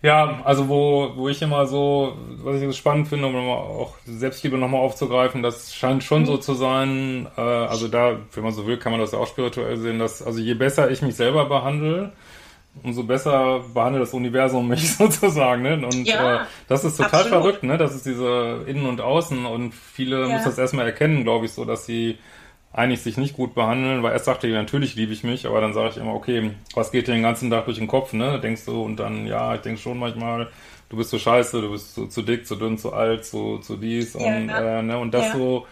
[0.00, 4.56] Ja, also wo, wo ich immer so, was ich so spannend finde, um auch Selbstliebe
[4.56, 6.26] nochmal aufzugreifen, das scheint schon mhm.
[6.26, 9.76] so zu sein, äh, also da, wenn man so will, kann man das auch spirituell
[9.76, 12.12] sehen, dass, also je besser ich mich selber behandle,
[12.82, 15.62] umso besser behandelt das Universum mich sozusagen.
[15.62, 15.74] Ne?
[15.74, 17.42] Und ja, äh, das ist total absolut.
[17.42, 17.78] verrückt, ne?
[17.78, 20.34] Das ist diese Innen und Außen und viele ja.
[20.34, 22.18] müssen das erstmal erkennen, glaube ich, so, dass sie
[22.72, 25.72] eigentlich sich nicht gut behandeln, weil erst sagte ich, natürlich liebe ich mich, aber dann
[25.72, 28.38] sage ich immer, okay, was geht dir den ganzen Tag durch den Kopf, ne?
[28.40, 30.48] Denkst du, und dann, ja, ich denke schon manchmal,
[30.88, 33.76] du bist so scheiße, du bist zu, zu dick, zu dünn, zu alt, zu, zu
[33.76, 34.98] dies ja, und, äh, ne?
[34.98, 35.66] und das so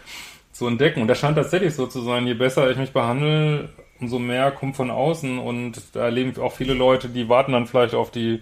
[0.51, 1.01] zu entdecken.
[1.01, 4.75] Und das scheint tatsächlich so zu sein, je besser ich mich behandle, umso mehr kommt
[4.75, 8.41] von außen und da erleben auch viele Leute, die warten dann vielleicht auf die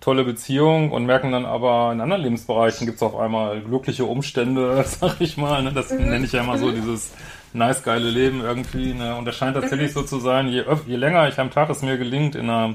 [0.00, 4.84] tolle Beziehung und merken dann aber in anderen Lebensbereichen gibt es auf einmal glückliche Umstände,
[4.86, 5.62] sag ich mal.
[5.62, 5.72] Ne?
[5.72, 6.10] Das mhm.
[6.10, 7.12] nenne ich ja immer so dieses
[7.52, 8.92] nice, geile Leben irgendwie.
[8.92, 9.16] Ne?
[9.16, 11.96] Und das scheint tatsächlich so zu sein, je, je länger ich am Tag es mir
[11.96, 12.74] gelingt, in einer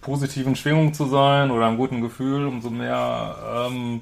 [0.00, 4.00] positiven Schwingung zu sein oder einem guten Gefühl, umso mehr ähm,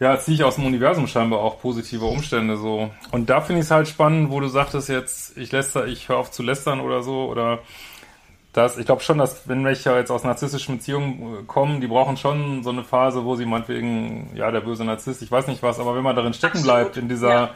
[0.00, 2.90] ja, ziehe ich aus dem Universum scheinbar auch positive Umstände so.
[3.12, 6.18] Und da finde ich es halt spannend, wo du sagtest jetzt, ich läster, ich höre
[6.18, 7.60] auf zu lästern oder so, oder
[8.52, 12.16] das, ich glaube schon, dass wenn welche jetzt aus narzisstischen Beziehungen äh, kommen, die brauchen
[12.16, 15.80] schon so eine Phase, wo sie meinetwegen, ja, der böse Narzisst, ich weiß nicht was,
[15.80, 17.50] aber wenn man darin stecken bleibt in dieser ja.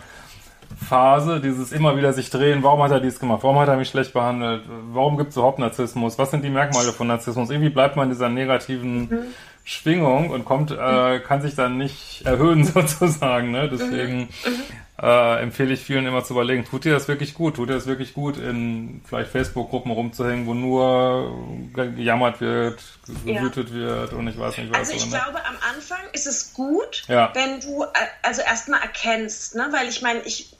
[0.77, 3.89] Phase, dieses immer wieder sich drehen, warum hat er dies gemacht, warum hat er mich
[3.89, 7.51] schlecht behandelt, warum gibt es überhaupt Narzissmus, was sind die Merkmale von Narzissmus?
[7.51, 9.25] Irgendwie bleibt man in dieser negativen mhm
[9.69, 13.51] Schwingung und kommt, äh, kann sich dann nicht erhöhen sozusagen.
[13.51, 13.69] Ne?
[13.69, 14.63] Deswegen mhm.
[14.99, 17.57] äh, empfehle ich vielen immer zu überlegen, tut dir das wirklich gut?
[17.57, 21.37] Tut dir das wirklich gut, in vielleicht Facebook-Gruppen rumzuhängen, wo nur
[21.75, 22.83] gejammert wird,
[23.27, 23.75] gewütet ja.
[23.75, 24.79] wird und ich weiß nicht was.
[24.79, 25.21] Also ich oder?
[25.21, 27.31] glaube, am Anfang ist es gut, ja.
[27.35, 27.89] wenn du äh,
[28.23, 29.69] also erstmal erkennst, ne?
[29.71, 30.57] weil ich meine, ich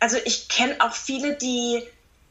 [0.00, 1.82] also ich kenne auch viele, die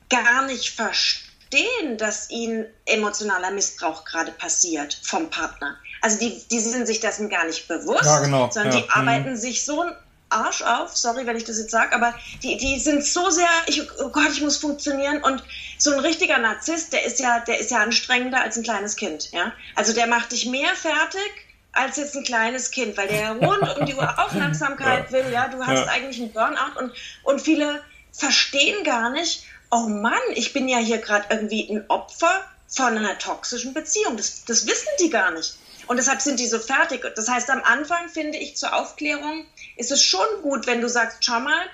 [0.10, 5.78] gar nicht verstehen, dass ihnen emotionaler Missbrauch gerade passiert vom Partner.
[6.02, 8.50] Also die, die sind sich dessen gar nicht bewusst, ja, genau.
[8.52, 8.82] sondern ja.
[8.82, 9.38] die arbeiten mhm.
[9.38, 9.96] sich so ein
[10.30, 13.82] Arsch auf, sorry, wenn ich das jetzt sage, aber die, die sind so sehr, ich,
[14.00, 15.44] oh Gott, ich muss funktionieren und
[15.78, 19.32] so ein richtiger Narzisst, der ist ja, der ist ja anstrengender als ein kleines Kind,
[19.32, 19.52] ja.
[19.76, 23.86] Also der macht dich mehr fertig als jetzt ein kleines Kind, weil der rund um
[23.86, 25.48] die Uhr Aufmerksamkeit will, ja.
[25.48, 25.92] Du hast ja.
[25.92, 26.92] eigentlich einen Burnout und,
[27.24, 27.82] und viele
[28.12, 33.18] verstehen gar nicht, oh Mann, ich bin ja hier gerade irgendwie ein Opfer von einer
[33.18, 34.18] toxischen Beziehung.
[34.18, 35.58] Das, das wissen die gar nicht.
[35.88, 37.06] Und deshalb sind die so fertig.
[37.16, 41.26] Das heißt, am Anfang finde ich zur Aufklärung ist es schon gut, wenn du sagst,
[41.26, 41.66] schau mal,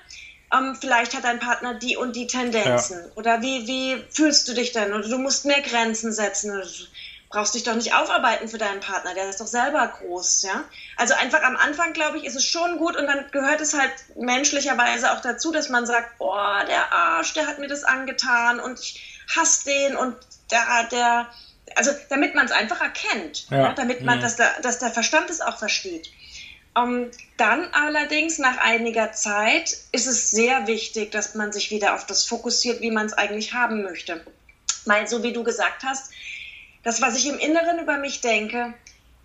[0.52, 2.98] ähm, vielleicht hat dein Partner die und die Tendenzen.
[2.98, 3.12] Ja.
[3.16, 4.92] Oder wie, wie fühlst du dich denn?
[4.92, 6.62] Oder du musst mehr Grenzen setzen.
[7.30, 9.14] Brauchst dich doch nicht aufarbeiten für deinen Partner.
[9.14, 10.42] Der ist doch selber groß.
[10.42, 10.64] Ja?
[10.96, 12.96] Also einfach am Anfang, glaube ich, ist es schon gut.
[12.96, 16.34] Und dann gehört es halt menschlicherweise auch dazu, dass man sagt, oh,
[16.66, 20.16] der Arsch, der hat mir das angetan und ich hasse den und
[20.50, 21.28] der, der
[21.74, 23.58] also damit man es einfach erkennt, ja.
[23.58, 24.22] Ja, damit man, ja.
[24.22, 26.10] dass, der, dass der Verstand es auch versteht.
[26.74, 32.06] Um, dann allerdings nach einiger Zeit ist es sehr wichtig, dass man sich wieder auf
[32.06, 34.24] das fokussiert, wie man es eigentlich haben möchte.
[34.84, 36.12] Weil, so wie du gesagt hast,
[36.84, 38.74] das, was ich im Inneren über mich denke,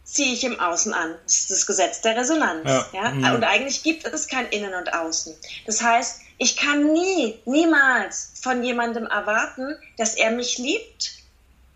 [0.04, 1.16] ziehe ich im Außen an.
[1.24, 2.68] Das ist das Gesetz der Resonanz.
[2.94, 3.14] Ja.
[3.14, 3.34] ja?
[3.34, 5.34] Und eigentlich gibt es kein Innen und Außen.
[5.66, 11.14] Das heißt, ich kann nie, niemals von jemandem erwarten, dass er mich liebt,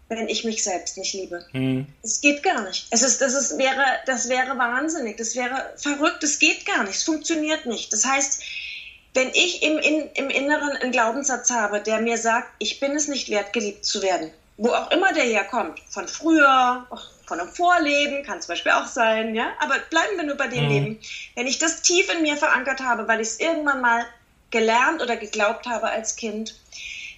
[0.09, 1.45] wenn ich mich selbst nicht liebe.
[1.51, 1.87] Mhm.
[2.01, 2.87] Es geht gar nicht.
[2.91, 6.95] Es ist, das ist, wäre, das wäre wahnsinnig, das wäre verrückt, es geht gar nicht,
[6.95, 7.91] es funktioniert nicht.
[7.91, 8.41] Das heißt,
[9.13, 13.07] wenn ich im, in, im Inneren einen Glaubenssatz habe, der mir sagt, ich bin es
[13.07, 16.87] nicht wert, geliebt zu werden, wo auch immer der herkommt, von früher,
[17.25, 20.63] von einem Vorleben, kann zum Beispiel auch sein, ja, aber bleiben wir nur bei dem
[20.63, 20.69] mhm.
[20.69, 20.99] Leben.
[21.35, 24.05] Wenn ich das tief in mir verankert habe, weil ich es irgendwann mal
[24.49, 26.55] gelernt oder geglaubt habe als Kind,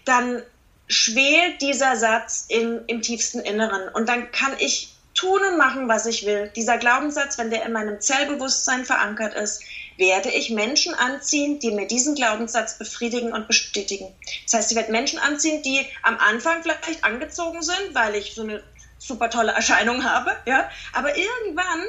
[0.05, 0.41] dann
[0.87, 3.89] schwelt dieser Satz im, im tiefsten Inneren.
[3.93, 6.51] Und dann kann ich tun und machen, was ich will.
[6.55, 9.61] Dieser Glaubenssatz, wenn der in meinem Zellbewusstsein verankert ist,
[9.99, 14.07] werde ich Menschen anziehen, die mir diesen Glaubenssatz befriedigen und bestätigen.
[14.45, 18.43] Das heißt, ich werde Menschen anziehen, die am Anfang vielleicht angezogen sind, weil ich so
[18.43, 18.63] eine
[18.97, 21.83] super tolle Erscheinung habe, ja, aber irgendwann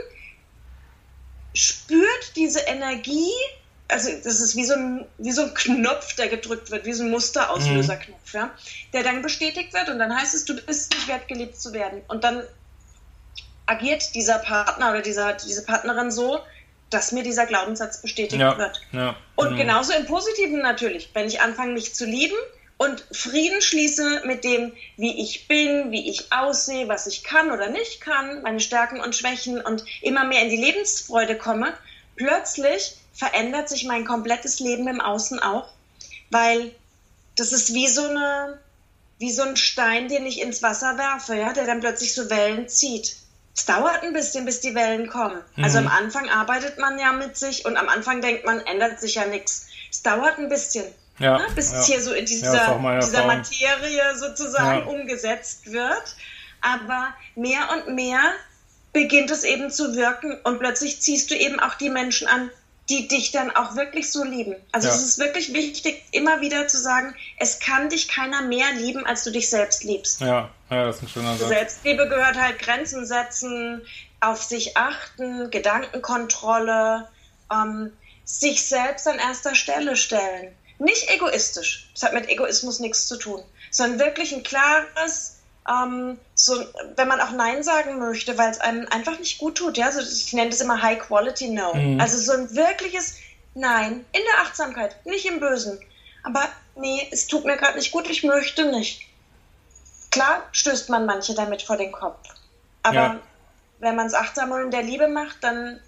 [1.54, 3.32] spürt diese Energie
[3.90, 7.04] also das ist wie so, ein, wie so ein Knopf, der gedrückt wird, wie so
[7.04, 8.50] ein Musterauslöserknopf, ja,
[8.92, 12.02] der dann bestätigt wird und dann heißt es, du bist nicht wert, geliebt zu werden.
[12.08, 12.44] Und dann
[13.66, 16.40] agiert dieser Partner oder dieser, diese Partnerin so,
[16.90, 18.80] dass mir dieser Glaubenssatz bestätigt ja, wird.
[18.92, 19.56] Ja, und mhm.
[19.56, 21.10] genauso im Positiven natürlich.
[21.14, 22.36] Wenn ich anfange, mich zu lieben
[22.76, 27.68] und Frieden schließe mit dem, wie ich bin, wie ich aussehe, was ich kann oder
[27.68, 31.72] nicht kann, meine Stärken und Schwächen und immer mehr in die Lebensfreude komme,
[32.16, 35.68] plötzlich verändert sich mein komplettes Leben im Außen auch,
[36.30, 36.74] weil
[37.36, 38.58] das ist wie so eine,
[39.18, 42.68] wie so ein Stein, den ich ins Wasser werfe, ja, der dann plötzlich so Wellen
[42.68, 43.16] zieht.
[43.60, 45.38] Es dauert ein bisschen, bis die Wellen kommen.
[45.54, 45.64] Mhm.
[45.64, 49.16] Also am Anfang arbeitet man ja mit sich und am Anfang denkt man, ändert sich
[49.16, 49.66] ja nichts.
[49.90, 50.86] Es dauert ein bisschen,
[51.18, 51.78] ja, ne, bis ja.
[51.78, 56.16] es hier so in dieser, ja, dieser Materie sozusagen umgesetzt wird.
[56.62, 58.32] Aber mehr und mehr
[58.94, 62.50] beginnt es eben zu wirken und plötzlich ziehst du eben auch die Menschen an,
[62.90, 64.56] die dich dann auch wirklich so lieben.
[64.72, 64.94] Also ja.
[64.94, 69.22] es ist wirklich wichtig, immer wieder zu sagen, es kann dich keiner mehr lieben, als
[69.22, 70.20] du dich selbst liebst.
[70.20, 71.48] Ja, ja das ist ein schöner Satz.
[71.48, 73.82] Selbstliebe gehört halt Grenzen setzen,
[74.20, 77.08] auf sich achten, Gedankenkontrolle,
[77.52, 77.92] ähm,
[78.24, 80.54] sich selbst an erster Stelle stellen.
[80.78, 81.90] Nicht egoistisch.
[81.94, 86.54] Das hat mit Egoismus nichts zu tun, sondern wirklich ein klares, ähm, so,
[86.96, 89.76] wenn man auch Nein sagen möchte, weil es einem einfach nicht gut tut.
[89.76, 89.86] Ja?
[89.86, 91.74] Also ich nenne das immer High Quality No.
[91.74, 92.00] Mhm.
[92.00, 93.16] Also so ein wirkliches
[93.54, 95.78] Nein in der Achtsamkeit, nicht im Bösen.
[96.22, 99.06] Aber nee, es tut mir gerade nicht gut, ich möchte nicht.
[100.10, 102.18] Klar stößt man manche damit vor den Kopf.
[102.82, 103.20] Aber ja.
[103.78, 105.80] wenn man es achtsam und in der Liebe macht, dann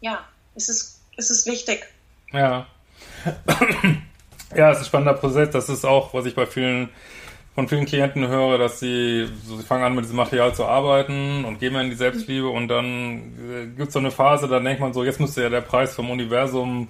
[0.00, 1.86] ja, ist es, ist es wichtig.
[2.32, 2.66] Ja.
[4.54, 5.50] ja, es ist ein spannender Prozess.
[5.50, 6.90] Das ist auch, was ich bei vielen
[7.54, 11.44] von vielen Klienten höre, dass sie, so, sie fangen an mit diesem Material zu arbeiten
[11.44, 14.80] und gehen in die Selbstliebe und dann äh, gibt es so eine Phase, da denkt
[14.80, 16.88] man so, jetzt müsste ja der Preis vom Universum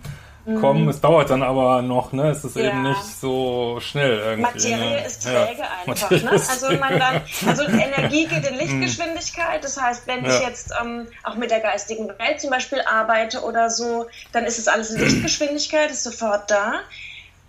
[0.60, 0.84] kommen.
[0.84, 0.88] Mhm.
[0.88, 2.30] Es dauert dann aber noch, ne?
[2.30, 2.64] Es ist ja.
[2.64, 4.42] eben nicht so schnell irgendwie.
[4.42, 5.06] Materie ne?
[5.06, 5.68] ist träge ja.
[5.86, 6.30] einfach, ne?
[6.32, 8.60] Also man dann, also Energie geht in mhm.
[8.60, 9.62] Lichtgeschwindigkeit.
[9.62, 10.34] Das heißt, wenn ja.
[10.34, 14.58] ich jetzt ähm, auch mit der geistigen Welt zum Beispiel arbeite oder so, dann ist
[14.58, 16.80] es alles in Lichtgeschwindigkeit, ist sofort da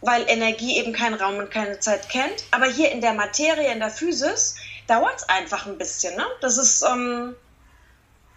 [0.04, 2.44] weil Energie eben keinen Raum und keine Zeit kennt.
[2.52, 4.56] Aber hier in der Materie, in der Physis,
[4.88, 6.16] dauert es einfach ein bisschen.
[6.16, 6.26] Ne?
[6.42, 7.36] Das ist, ähm,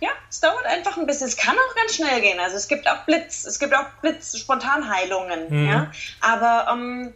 [0.01, 1.27] ja, es dauert einfach ein bisschen.
[1.27, 2.39] Es kann auch ganz schnell gehen.
[2.39, 5.51] Also es gibt auch Blitz, es gibt auch Blitz-Spontanheilungen.
[5.51, 5.69] Mhm.
[5.69, 5.91] Ja?
[6.21, 7.13] Aber ähm,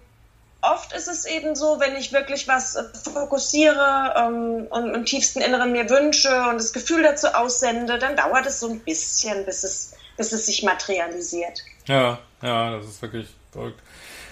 [0.63, 2.85] oft ist es eben so, wenn ich wirklich was äh,
[3.15, 8.47] fokussiere ähm, und im tiefsten Inneren mir wünsche und das Gefühl dazu aussende, dann dauert
[8.47, 11.63] es so ein bisschen, bis es, bis es sich materialisiert.
[11.87, 13.81] Ja, ja, das ist wirklich verrückt.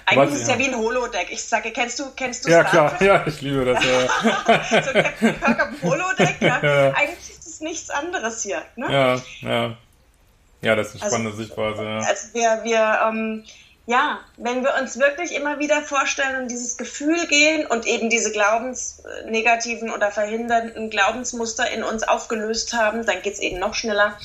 [0.08, 1.28] Eigentlich ist es ja wie ein Holodeck.
[1.30, 3.84] Ich sage, kennst du, kennst du Ja, klar, ja, ich liebe das.
[3.84, 4.82] Ja.
[4.82, 6.60] so Captain Kirk am Holodeck, ja.
[6.62, 6.92] ja.
[6.94, 8.62] Eigentlich ist es nichts anderes hier.
[8.76, 8.86] Ne?
[8.90, 9.76] Ja, ja.
[10.60, 11.84] Ja, das ist eine also, spannende Sichtweise.
[11.84, 11.98] Ja.
[11.98, 13.44] Also wir, wir ähm,
[13.88, 18.32] ja, wenn wir uns wirklich immer wieder vorstellen und dieses Gefühl gehen und eben diese
[18.32, 24.18] glaubensnegativen oder verhindernden Glaubensmuster in uns aufgelöst haben, dann geht es eben noch schneller.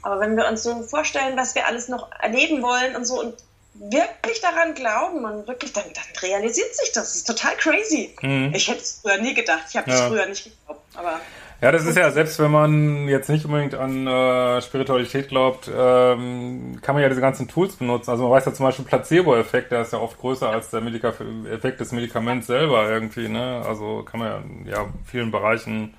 [0.00, 3.34] Aber wenn wir uns so vorstellen, was wir alles noch erleben wollen und so und
[3.74, 7.04] wirklich daran glauben und wirklich, dann, dann realisiert sich das.
[7.04, 8.14] Das ist total crazy.
[8.22, 8.52] Mhm.
[8.54, 9.64] Ich hätte es früher nie gedacht.
[9.68, 10.08] Ich habe es ja.
[10.08, 10.80] früher nicht geglaubt.
[10.94, 11.20] Aber
[11.60, 16.78] ja, das ist ja, selbst wenn man jetzt nicht unbedingt an äh, Spiritualität glaubt, ähm,
[16.82, 18.10] kann man ja diese ganzen Tools benutzen.
[18.10, 21.14] Also man weiß ja zum Beispiel Placebo-Effekt, der ist ja oft größer als der Medika
[21.50, 23.28] Effekt des Medikaments selber irgendwie.
[23.28, 23.62] Ne?
[23.66, 25.94] Also kann man ja, ja vielen Bereichen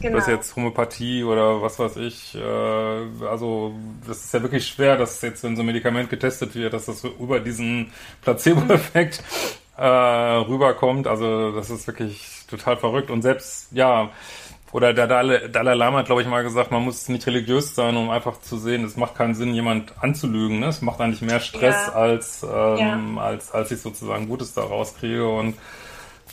[0.00, 0.16] Genau.
[0.16, 2.34] Das ist jetzt Homöopathie oder was weiß ich.
[2.34, 3.74] Äh, also
[4.06, 7.04] das ist ja wirklich schwer, dass jetzt, wenn so ein Medikament getestet wird, dass das
[7.04, 9.22] über diesen Placebo-Effekt
[9.76, 11.06] äh, rüberkommt.
[11.06, 13.10] Also das ist wirklich total verrückt.
[13.10, 14.10] Und selbst, ja,
[14.74, 18.10] oder der Dalai Lama hat, glaube ich, mal gesagt, man muss nicht religiös sein, um
[18.10, 20.58] einfach zu sehen, es macht keinen Sinn, jemand anzulügen.
[20.58, 20.66] Ne?
[20.66, 21.92] Es macht eigentlich mehr Stress, ja.
[21.92, 23.22] als, ähm, ja.
[23.22, 25.28] als, als ich sozusagen Gutes da rauskriege.
[25.28, 25.54] Und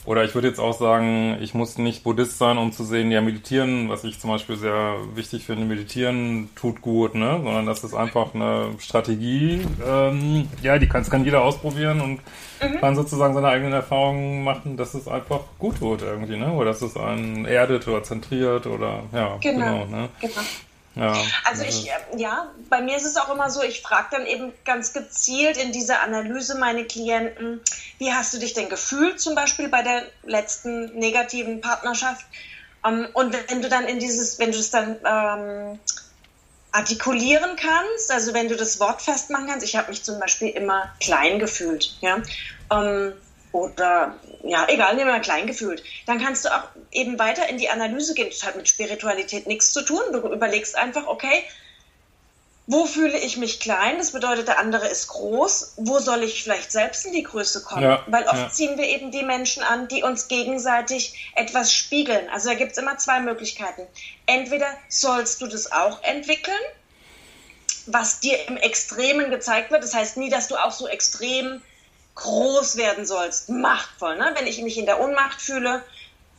[0.05, 3.21] oder ich würde jetzt auch sagen, ich muss nicht Buddhist sein, um zu sehen, ja,
[3.21, 7.39] meditieren, was ich zum Beispiel sehr wichtig finde, meditieren tut gut, ne?
[7.43, 12.19] Sondern das ist einfach eine Strategie, ähm, ja, die kann, kann jeder ausprobieren und
[12.61, 12.79] mhm.
[12.79, 16.51] kann sozusagen seine eigenen Erfahrungen machen, dass es einfach gut tut irgendwie, ne?
[16.51, 20.09] Oder dass es einen erdet oder zentriert oder ja, genau, genau ne?
[20.19, 20.41] Genau.
[20.95, 24.25] Ja, also ich, äh, ja, bei mir ist es auch immer so, ich frage dann
[24.25, 27.61] eben ganz gezielt in dieser Analyse meine Klienten,
[27.97, 32.25] wie hast du dich denn gefühlt, zum Beispiel bei der letzten negativen Partnerschaft?
[32.85, 35.79] Ähm, und wenn du dann in dieses, wenn du es dann ähm,
[36.73, 40.91] artikulieren kannst, also wenn du das Wort festmachen kannst, ich habe mich zum Beispiel immer
[40.99, 42.21] klein gefühlt, ja.
[42.69, 43.13] Ähm,
[43.51, 45.83] oder ja, egal, nehmen wir mal klein gefühlt.
[46.05, 48.29] Dann kannst du auch eben weiter in die Analyse gehen.
[48.29, 50.01] Das hat mit Spiritualität nichts zu tun.
[50.11, 51.43] Du überlegst einfach, okay,
[52.67, 53.97] wo fühle ich mich klein?
[53.97, 55.73] Das bedeutet, der andere ist groß.
[55.77, 57.83] Wo soll ich vielleicht selbst in die Größe kommen?
[57.83, 58.49] Ja, Weil oft ja.
[58.49, 62.29] ziehen wir eben die Menschen an, die uns gegenseitig etwas spiegeln.
[62.29, 63.85] Also da gibt es immer zwei Möglichkeiten.
[64.25, 66.55] Entweder sollst du das auch entwickeln,
[67.87, 69.83] was dir im Extremen gezeigt wird.
[69.83, 71.61] Das heißt nie, dass du auch so extrem
[72.15, 74.17] groß werden sollst, machtvoll.
[74.17, 74.31] Ne?
[74.35, 75.83] Wenn ich mich in der Ohnmacht fühle,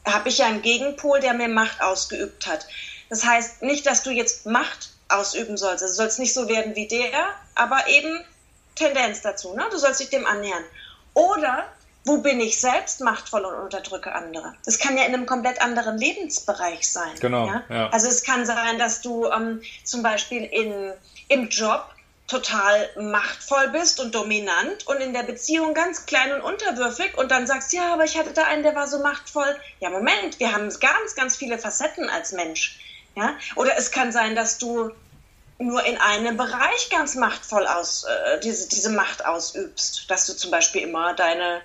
[0.05, 2.67] habe ich ja einen Gegenpol, der mir Macht ausgeübt hat.
[3.09, 5.83] Das heißt nicht, dass du jetzt Macht ausüben sollst.
[5.83, 8.25] Also du sollst nicht so werden wie der, aber eben
[8.75, 9.55] Tendenz dazu.
[9.55, 9.65] Ne?
[9.71, 10.65] Du sollst dich dem annähern.
[11.15, 11.65] Oder
[12.05, 14.55] wo bin ich selbst machtvoll und unterdrücke andere?
[14.65, 17.13] Das kann ja in einem komplett anderen Lebensbereich sein.
[17.21, 17.47] Genau.
[17.47, 17.63] Ja?
[17.69, 17.89] Ja.
[17.91, 20.93] Also es kann sein, dass du ähm, zum Beispiel in,
[21.29, 21.85] im Job
[22.33, 27.47] total machtvoll bist und dominant und in der Beziehung ganz klein und unterwürfig und dann
[27.47, 29.55] sagst, ja, aber ich hatte da einen, der war so machtvoll.
[29.81, 32.81] Ja, Moment, wir haben ganz, ganz viele Facetten als Mensch.
[33.15, 33.37] Ja?
[33.57, 34.91] Oder es kann sein, dass du
[35.59, 40.11] nur in einem Bereich ganz machtvoll aus, äh, diese, diese Macht ausübst.
[40.11, 41.61] Dass du zum Beispiel immer deine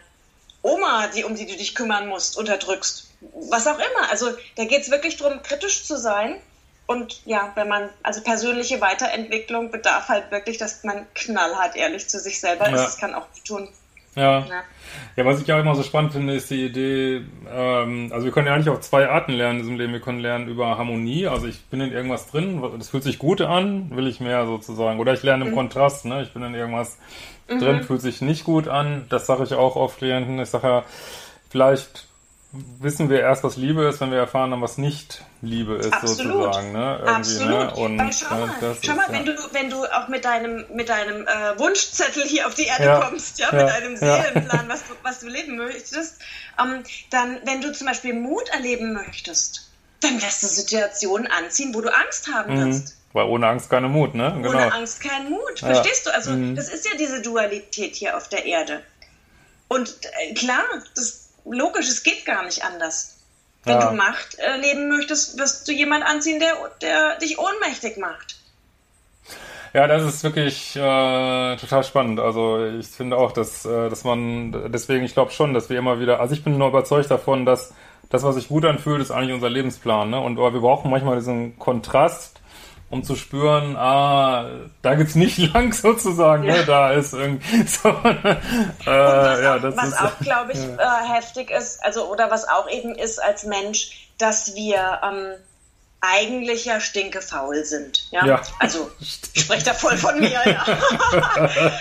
[0.63, 3.09] Oma, die, um die du dich kümmern musst, unterdrückst.
[3.49, 4.11] Was auch immer.
[4.11, 6.41] Also da geht es wirklich darum, kritisch zu sein
[6.87, 12.17] und ja, wenn man, also persönliche Weiterentwicklung bedarf halt wirklich, dass man knallhart ehrlich zu
[12.17, 12.75] sich selber ja.
[12.75, 12.83] ist.
[12.85, 13.67] Das kann auch tun.
[14.15, 14.39] Ja.
[14.39, 14.63] ja.
[15.17, 15.25] ja.
[15.25, 17.21] was ich auch immer so spannend finde, ist die Idee,
[17.53, 19.93] ähm, also wir können ja eigentlich auf zwei Arten lernen in diesem Leben.
[19.93, 23.41] Wir können lernen über Harmonie, also ich bin in irgendwas drin, das fühlt sich gut
[23.41, 24.99] an, will ich mehr sozusagen.
[24.99, 25.55] Oder ich lerne im mhm.
[25.55, 26.23] Kontrast, ne?
[26.23, 26.97] Ich bin in irgendwas
[27.49, 27.59] mhm.
[27.59, 29.05] drin, fühlt sich nicht gut an.
[29.09, 30.39] Das sage ich auch oft Klienten.
[30.39, 30.83] Ich sage ja,
[31.49, 32.06] vielleicht
[32.79, 36.43] wissen wir erst, was Liebe ist, wenn wir erfahren haben, was nicht Liebe ist, Absolut.
[36.43, 36.71] sozusagen.
[36.71, 36.97] Ne?
[36.97, 37.49] Irgendwie, Absolut.
[37.49, 37.73] Ne?
[37.75, 39.33] Und, Weil schau mal, ne, schau mal ist, wenn, ja.
[39.33, 42.99] du, wenn du auch mit deinem, mit deinem äh, Wunschzettel hier auf die Erde ja.
[42.99, 43.63] kommst, ja, ja.
[43.63, 46.19] mit einem Seelenplan, was du, was du leben möchtest,
[46.61, 49.69] ähm, dann, wenn du zum Beispiel Mut erleben möchtest,
[50.01, 52.71] dann wirst du Situationen anziehen, wo du Angst haben mhm.
[52.71, 52.97] wirst.
[53.13, 54.31] Weil ohne Angst keine Mut, ne?
[54.35, 54.49] Genau.
[54.49, 55.59] Ohne Angst kein Mut.
[55.59, 56.13] Verstehst du?
[56.13, 56.55] Also, mhm.
[56.55, 58.83] das ist ja diese Dualität hier auf der Erde.
[59.69, 60.63] Und äh, klar,
[60.95, 63.17] das logisch, es geht gar nicht anders.
[63.63, 63.89] Wenn ja.
[63.89, 68.37] du Macht erleben möchtest, wirst du jemand anziehen, der, der dich ohnmächtig macht.
[69.73, 70.79] Ja, das ist wirklich äh,
[71.57, 72.19] total spannend.
[72.19, 75.99] Also ich finde auch, dass, äh, dass man, deswegen, ich glaube schon, dass wir immer
[75.99, 77.73] wieder, also ich bin nur überzeugt davon, dass
[78.09, 80.09] das, was sich gut anfühlt, ist eigentlich unser Lebensplan.
[80.09, 80.19] Ne?
[80.19, 82.36] Und aber wir brauchen manchmal diesen Kontrast,
[82.89, 84.49] um zu spüren, ah,
[84.81, 86.49] da geht's nicht lang sozusagen, ne?
[86.49, 86.57] ja.
[86.57, 86.65] ne?
[86.65, 87.89] da ist irgendwie so.
[87.89, 88.33] äh,
[88.85, 91.03] was ja, das was ist, auch, glaube ich, ja.
[91.03, 95.33] äh, heftig ist, also oder was auch eben ist als Mensch, dass wir ähm,
[95.99, 98.07] eigentlich ja stinkefaul sind.
[98.11, 98.25] Ja?
[98.25, 98.41] ja.
[98.59, 100.39] Also ich spreche da voll von mir.
[100.45, 100.63] Ja.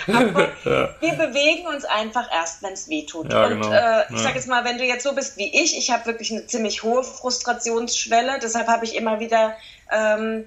[0.07, 0.89] Aber ja.
[0.99, 3.31] wir bewegen uns einfach erst, wenn es weh tut.
[3.31, 3.71] Ja, und genau.
[3.71, 6.31] äh, ich sage jetzt mal, wenn du jetzt so bist wie ich, ich habe wirklich
[6.31, 8.39] eine ziemlich hohe Frustrationsschwelle.
[8.41, 9.55] Deshalb habe ich immer wieder
[9.91, 10.45] ähm,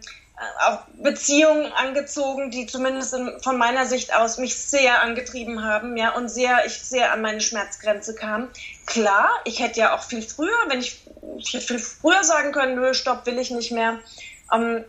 [0.67, 6.29] auch Beziehungen angezogen, die zumindest von meiner Sicht aus mich sehr angetrieben haben, ja, und
[6.29, 8.49] sehr, ich sehr an meine Schmerzgrenze kam.
[8.87, 11.07] Klar, ich hätte ja auch viel früher, wenn ich,
[11.39, 13.99] ich hätte viel früher sagen können, nö, stopp, will ich nicht mehr.
[14.53, 14.85] Ähm,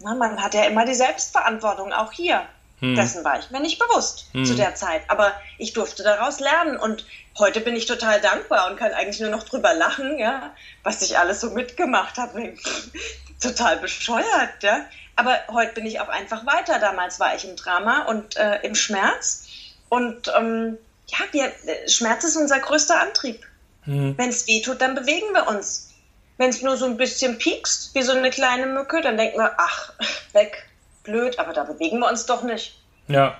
[0.00, 2.46] na, man hat ja immer die Selbstverantwortung, auch hier.
[2.80, 2.94] Hm.
[2.94, 4.44] Dessen war ich mir nicht bewusst hm.
[4.44, 5.02] zu der Zeit.
[5.08, 7.04] Aber ich durfte daraus lernen und
[7.38, 11.18] heute bin ich total dankbar und kann eigentlich nur noch drüber lachen, ja, was ich
[11.18, 12.54] alles so mitgemacht habe
[13.40, 14.84] total bescheuert, ja.
[15.16, 16.78] Aber heute bin ich auch einfach weiter.
[16.78, 19.46] Damals war ich im Drama und äh, im Schmerz.
[19.88, 21.52] Und ähm, ja, wir,
[21.88, 23.44] Schmerz ist unser größter Antrieb.
[23.84, 24.16] Mhm.
[24.16, 25.90] Wenn es weh tut, dann bewegen wir uns.
[26.36, 29.54] Wenn es nur so ein bisschen piekst, wie so eine kleine Mücke, dann denken wir,
[29.58, 29.92] ach,
[30.32, 30.67] weg,
[31.08, 32.78] blöd, aber da bewegen wir uns doch nicht.
[33.08, 33.36] Ja,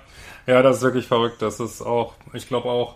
[0.47, 1.41] ja, das ist wirklich verrückt.
[1.41, 2.95] Das ist auch, ich glaube auch,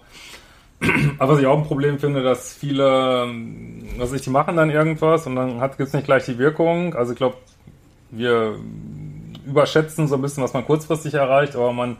[1.20, 3.28] aber was ich auch ein Problem finde, dass viele,
[3.98, 6.96] was ich, die machen dann irgendwas und dann gibt es nicht gleich die Wirkung.
[6.96, 7.38] Also ich glaube,
[8.10, 8.58] wir
[9.46, 11.98] überschätzen so ein bisschen, was man kurzfristig erreicht, aber man,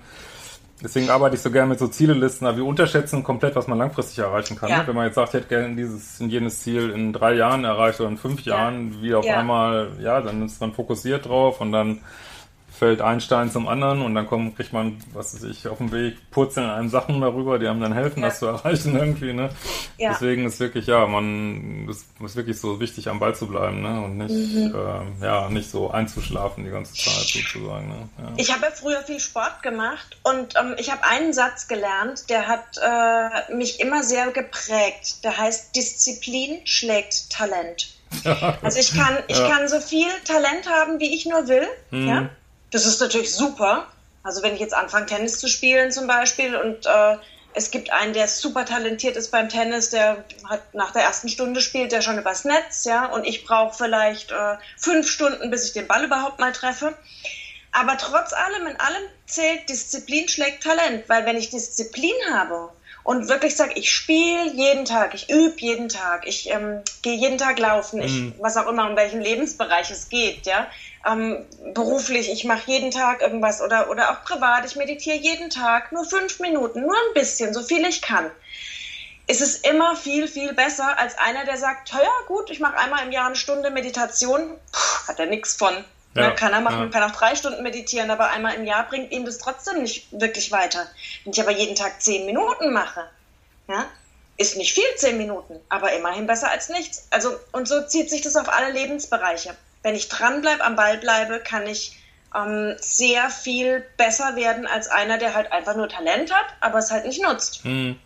[0.82, 4.20] deswegen arbeite ich so gerne mit so Zielelisten, aber wir unterschätzen komplett, was man langfristig
[4.20, 4.70] erreichen kann.
[4.70, 4.88] Ja.
[4.88, 8.00] Wenn man jetzt sagt, ich hätte gerne dieses und jenes Ziel in drei Jahren erreicht
[8.00, 9.40] oder in fünf Jahren, wie auf ja.
[9.40, 12.02] einmal, ja, dann ist man fokussiert drauf und dann
[12.78, 15.92] fällt ein Stein zum anderen und dann kommt, kriegt man, was weiß ich, auf dem
[15.92, 18.30] Weg purzeln einem Sachen darüber, die einem dann helfen, ja.
[18.30, 19.50] das zu erreichen irgendwie, ne?
[19.98, 20.12] Ja.
[20.12, 24.02] Deswegen ist wirklich, ja, man, es ist wirklich so wichtig, am Ball zu bleiben, ne?
[24.02, 24.76] Und nicht, mhm.
[25.22, 28.10] äh, ja, nicht so einzuschlafen die ganze Zeit sozusagen, ne?
[28.18, 28.34] Ja.
[28.38, 32.48] Ich habe ja früher viel Sport gemacht und ähm, ich habe einen Satz gelernt, der
[32.48, 35.24] hat äh, mich immer sehr geprägt.
[35.24, 37.90] Der heißt, Disziplin schlägt Talent.
[38.62, 42.08] Also ich kann, ich kann so viel Talent haben, wie ich nur will, mhm.
[42.08, 42.30] ja?
[42.74, 43.88] Das ist natürlich super.
[44.24, 47.18] Also wenn ich jetzt anfange, Tennis zu spielen zum Beispiel und äh,
[47.54, 51.62] es gibt einen, der super talentiert ist beim Tennis, der hat nach der ersten Stunde
[51.62, 55.74] spielt der schon übers Netz, ja, und ich brauche vielleicht äh, fünf Stunden, bis ich
[55.74, 56.98] den Ball überhaupt mal treffe.
[57.72, 62.70] Aber trotz allem, in allem zählt Disziplin schlägt Talent, weil wenn ich Disziplin habe
[63.04, 67.38] und wirklich sage, ich spiele jeden Tag, ich übe jeden Tag, ich ähm, gehe jeden
[67.38, 68.36] Tag laufen, ich, mhm.
[68.40, 70.68] was auch immer, in welchem Lebensbereich es geht, ja,
[71.06, 75.92] ähm, beruflich, ich mache jeden Tag irgendwas oder, oder auch privat, ich meditiere jeden Tag,
[75.92, 78.32] nur fünf Minuten, nur ein bisschen, so viel ich kann.
[79.28, 83.06] Ist es immer viel, viel besser als einer, der sagt, ja gut, ich mache einmal
[83.06, 85.74] im Jahr eine Stunde Meditation, Puh, hat er nichts von.
[86.16, 86.90] Ja, ne, kann er machen, ja.
[86.90, 90.52] kann auch drei Stunden meditieren, aber einmal im Jahr bringt ihm das trotzdem nicht wirklich
[90.52, 90.86] weiter.
[91.24, 93.10] Wenn ich aber jeden Tag zehn Minuten mache,
[93.68, 93.86] ja,
[94.38, 97.08] ist nicht viel zehn Minuten, aber immerhin besser als nichts.
[97.10, 101.40] Also, und so zieht sich das auf alle Lebensbereiche wenn ich dranbleibe, am Ball bleibe,
[101.40, 101.98] kann ich
[102.36, 106.92] ähm, sehr viel besser werden als einer, der halt einfach nur Talent hat, aber es
[106.92, 107.64] halt nicht nutzt.
[107.66, 108.00] Mhm.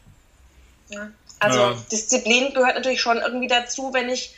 [0.89, 1.09] Ja.
[1.39, 1.75] Also ja.
[1.91, 4.35] Disziplin gehört natürlich schon irgendwie dazu, wenn ich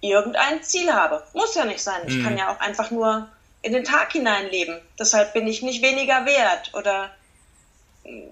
[0.00, 1.22] irgendein Ziel habe.
[1.34, 2.02] Muss ja nicht sein.
[2.06, 2.24] Ich mhm.
[2.24, 3.28] kann ja auch einfach nur
[3.62, 4.80] in den Tag hinein leben.
[4.98, 7.10] Deshalb bin ich nicht weniger wert oder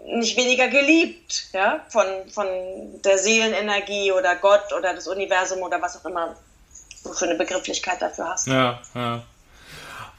[0.06, 2.46] nicht weniger geliebt, ja, von, von
[3.02, 6.36] der Seelenenergie oder Gott oder das Universum oder was auch immer
[7.04, 8.46] du für eine Begrifflichkeit dafür hast.
[8.48, 9.22] Ja, ja.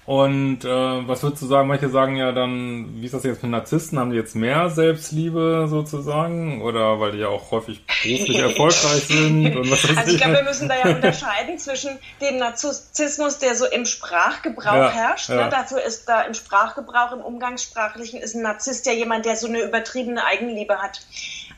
[0.06, 0.68] Und äh,
[1.08, 1.68] was würdest du sagen?
[1.68, 3.98] Manche sagen ja dann, wie ist das jetzt mit Narzissten?
[3.98, 6.62] Haben die jetzt mehr Selbstliebe sozusagen?
[6.62, 9.56] Oder weil die ja auch häufig beruflich erfolgreich sind?
[9.56, 13.66] Und was also ich glaube, wir müssen da ja unterscheiden zwischen dem Narzissmus, der so
[13.66, 15.30] im Sprachgebrauch ja, herrscht.
[15.30, 15.46] Ja.
[15.46, 15.50] Ne?
[15.50, 19.62] Dafür ist da im Sprachgebrauch, im Umgangssprachlichen, ist ein Narzisst ja jemand, der so eine
[19.62, 21.02] übertriebene Eigenliebe hat.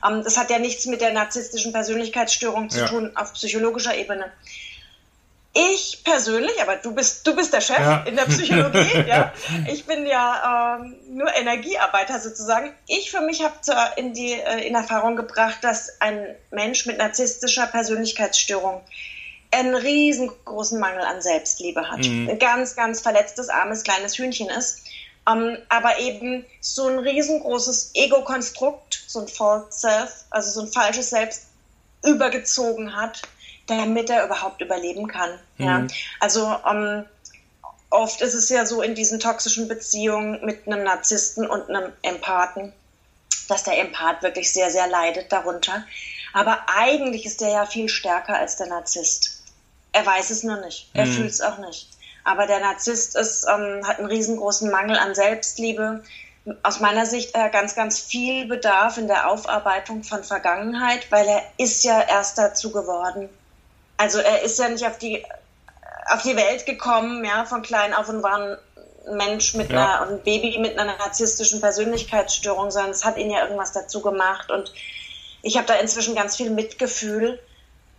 [0.07, 2.87] Ähm, das hat ja nichts mit der narzisstischen Persönlichkeitsstörung zu ja.
[2.87, 4.31] tun auf psychologischer Ebene.
[5.59, 8.03] Ich persönlich, aber du bist, du bist der Chef ja.
[8.03, 9.33] in der Psychologie, ja.
[9.67, 12.71] Ich bin ja ähm, nur Energiearbeiter sozusagen.
[12.85, 13.55] Ich für mich habe
[13.95, 18.81] in, die, äh, in Erfahrung gebracht, dass ein Mensch mit narzisstischer Persönlichkeitsstörung
[19.49, 22.05] einen riesengroßen Mangel an Selbstliebe hat.
[22.05, 22.29] Mhm.
[22.29, 24.83] Ein ganz, ganz verletztes, armes, kleines Hühnchen ist.
[25.29, 31.09] Um, aber eben so ein riesengroßes Ego-Konstrukt, so ein False Self, also so ein falsches
[31.09, 31.47] Selbst
[32.05, 33.23] übergezogen hat,
[33.67, 35.31] damit er überhaupt überleben kann.
[35.57, 35.65] Mhm.
[35.65, 35.87] Ja?
[36.19, 37.05] Also um,
[37.89, 42.73] oft ist es ja so in diesen toxischen Beziehungen mit einem Narzissten und einem Empathen,
[43.47, 45.85] dass der Empath wirklich sehr, sehr leidet darunter.
[46.33, 49.41] Aber eigentlich ist der ja viel stärker als der Narzisst.
[49.93, 50.89] Er weiß es nur nicht.
[50.93, 51.11] Er mhm.
[51.11, 51.89] fühlt es auch nicht.
[52.23, 56.03] Aber der Narzisst ist, ähm, hat einen riesengroßen Mangel an Selbstliebe.
[56.61, 61.41] Aus meiner Sicht äh, ganz, ganz viel Bedarf in der Aufarbeitung von Vergangenheit, weil er
[61.57, 63.29] ist ja erst dazu geworden.
[63.97, 65.25] Also er ist ja nicht auf die,
[66.07, 68.57] auf die Welt gekommen, ja, von klein auf und war ein
[69.17, 69.99] Mensch mit ja.
[69.99, 74.51] einer, ein Baby mit einer narzisstischen Persönlichkeitsstörung, sondern es hat ihn ja irgendwas dazu gemacht.
[74.51, 74.73] Und
[75.41, 77.39] ich habe da inzwischen ganz viel Mitgefühl.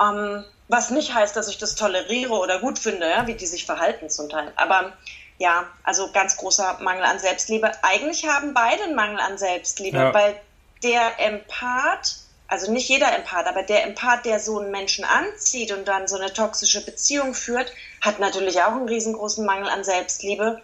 [0.00, 3.64] Ähm, was nicht heißt, dass ich das toleriere oder gut finde, ja, wie die sich
[3.64, 4.52] verhalten zum Teil.
[4.56, 4.92] Aber
[5.38, 7.72] ja, also ganz großer Mangel an Selbstliebe.
[7.82, 10.14] Eigentlich haben beide einen Mangel an Selbstliebe, ja.
[10.14, 10.38] weil
[10.82, 12.16] der Empath,
[12.48, 16.16] also nicht jeder Empath, aber der Empath, der so einen Menschen anzieht und dann so
[16.16, 17.70] eine toxische Beziehung führt,
[18.00, 20.62] hat natürlich auch einen riesengroßen Mangel an Selbstliebe.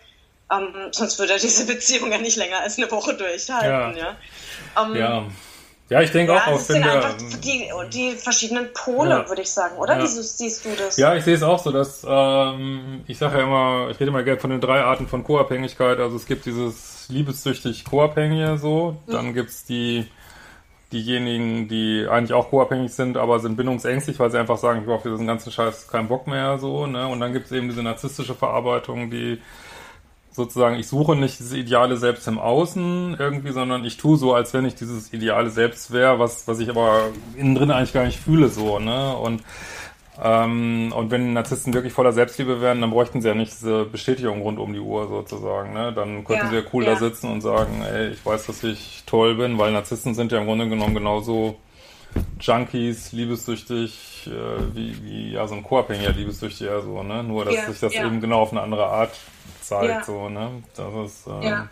[0.50, 3.98] Ähm, sonst würde er diese Beziehung ja nicht länger als eine Woche durchhalten.
[3.98, 4.16] Ja.
[4.76, 4.82] Ja.
[4.82, 5.26] Ähm, ja.
[5.90, 6.52] Ja, ich denke ja, auch.
[6.52, 10.02] Das sind einfach die, die verschiedenen Pole, würde ich sagen, oder?
[10.02, 10.96] Wie siehst du das?
[10.96, 14.22] Ja, ich sehe es auch so, dass ähm, ich sage ja immer, ich rede immer
[14.22, 15.98] gerne von den drei Arten von Co-Abhängigkeit.
[15.98, 19.12] Also es gibt dieses liebessüchtig Co-Abhängige so, mhm.
[19.12, 20.08] dann gibt's die
[20.94, 25.02] diejenigen, die eigentlich auch co-abhängig sind, aber sind bindungsängstlich, weil sie einfach sagen, ich brauche
[25.02, 27.06] für diesen ganzen Scheiß keinen Bock mehr so, ne?
[27.08, 29.40] Und dann gibt's eben diese narzisstische Verarbeitung, die
[30.30, 34.54] sozusagen, ich suche nicht diese ideale Selbst im Außen irgendwie, sondern ich tue so, als
[34.54, 38.18] wenn ich dieses ideale Selbst wäre, was, was ich aber innen drin eigentlich gar nicht
[38.18, 39.16] fühle, so, ne?
[39.16, 39.42] Und,
[40.22, 44.42] ähm, und wenn Narzissten wirklich voller Selbstliebe wären, dann bräuchten sie ja nicht diese Bestätigung
[44.42, 45.92] rund um die Uhr sozusagen, ne?
[45.92, 46.92] Dann könnten ja, sie ja cool ja.
[46.92, 50.38] da sitzen und sagen, ey, ich weiß, dass ich toll bin, weil Narzissten sind ja
[50.38, 51.56] im Grunde genommen genauso
[52.40, 57.24] Junkies, liebessüchtig, äh, wie, wie ja so ein Co-Abhängiger liebessüchtiger so, ne?
[57.24, 59.18] Nur dass ja, sich das eben genau auf eine andere Art
[59.62, 60.04] zeigt.
[60.04, 60.62] So, ne?
[60.76, 61.68] Das ist, ähm, ja.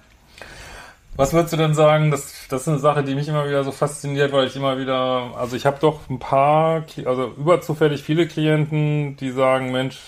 [1.14, 2.10] Was würdest du denn sagen?
[2.10, 5.32] Das, das ist eine Sache, die mich immer wieder so fasziniert, weil ich immer wieder,
[5.36, 9.98] also ich habe doch ein paar, also überzufällig viele Klienten, die sagen, Mensch,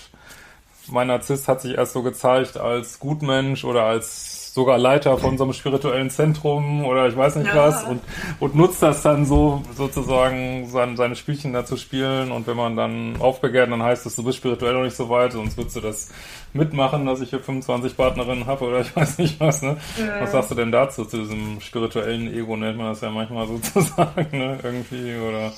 [0.87, 5.43] mein Narzisst hat sich erst so gezeigt als Gutmensch oder als sogar Leiter von so
[5.43, 7.57] einem spirituellen Zentrum oder ich weiß nicht ja.
[7.57, 8.01] was und,
[8.39, 12.77] und nutzt das dann so sozusagen sein, seine Spielchen da zu spielen und wenn man
[12.77, 15.81] dann aufbegehrt, dann heißt es, du bist spirituell noch nicht so weit, sonst würdest du
[15.81, 16.09] das
[16.53, 19.75] mitmachen, dass ich hier 25 Partnerinnen habe oder ich weiß nicht was, ne?
[19.97, 20.21] Ja.
[20.21, 24.37] Was sagst du denn dazu, zu diesem spirituellen Ego, nennt man das ja manchmal sozusagen,
[24.37, 24.57] ne?
[24.63, 25.51] Irgendwie oder...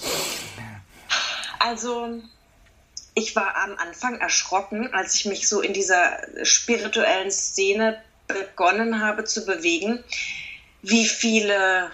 [1.59, 2.19] Also
[3.13, 9.23] ich war am Anfang erschrocken, als ich mich so in dieser spirituellen Szene begonnen habe
[9.23, 10.03] zu bewegen,
[10.82, 11.91] wie viele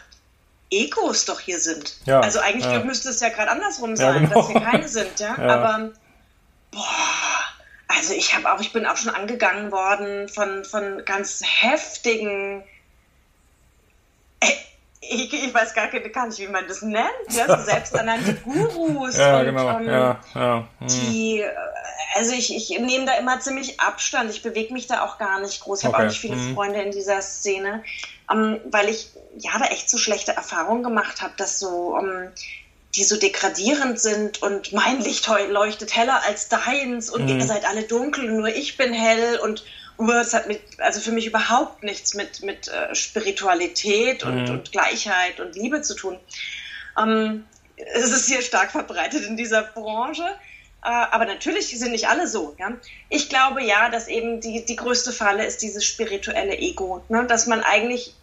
[0.70, 1.98] Egos doch hier sind.
[2.06, 2.84] Ja, also eigentlich ja.
[2.84, 4.42] müsste es ja gerade andersrum sein, ja, genau.
[4.42, 5.38] dass wir keine sind, ja.
[5.38, 5.92] Aber
[6.72, 6.84] boah,
[7.88, 12.64] also ich habe auch, ich bin auch schon angegangen worden von, von ganz heftigen
[14.40, 14.48] äh,
[15.10, 19.39] ich, ich, weiß gar, gar nicht, wie man das nennt, ja, so selbsternannte Gurus ja,
[19.39, 19.78] und genau.
[19.78, 20.68] um, ja, ja.
[20.80, 20.88] Hm.
[20.88, 21.43] die
[22.16, 24.30] also ich, ich nehme da immer ziemlich Abstand.
[24.30, 25.80] Ich bewege mich da auch gar nicht groß.
[25.80, 25.93] Ich okay.
[25.93, 26.54] habe auch nicht viele mhm.
[26.54, 27.84] Freunde in dieser Szene,
[28.32, 32.30] ähm, weil ich ja da echt so schlechte Erfahrungen gemacht habe, dass so ähm,
[32.95, 37.39] die so degradierend sind und mein Licht leuchtet heller als deins und mhm.
[37.39, 39.64] ihr seid alle dunkel, nur ich bin hell und
[39.98, 44.50] es hat mit, also für mich überhaupt nichts mit, mit äh, Spiritualität und, mhm.
[44.50, 46.20] und Gleichheit und Liebe zu tun.
[46.98, 50.24] Ähm, es ist hier stark verbreitet in dieser Branche.
[50.84, 52.56] Äh, aber natürlich sind nicht alle so.
[52.60, 52.74] Ja?
[53.10, 57.04] Ich glaube ja, dass eben die, die größte Falle ist dieses spirituelle Ego.
[57.10, 57.26] Ne?
[57.26, 58.14] Dass man eigentlich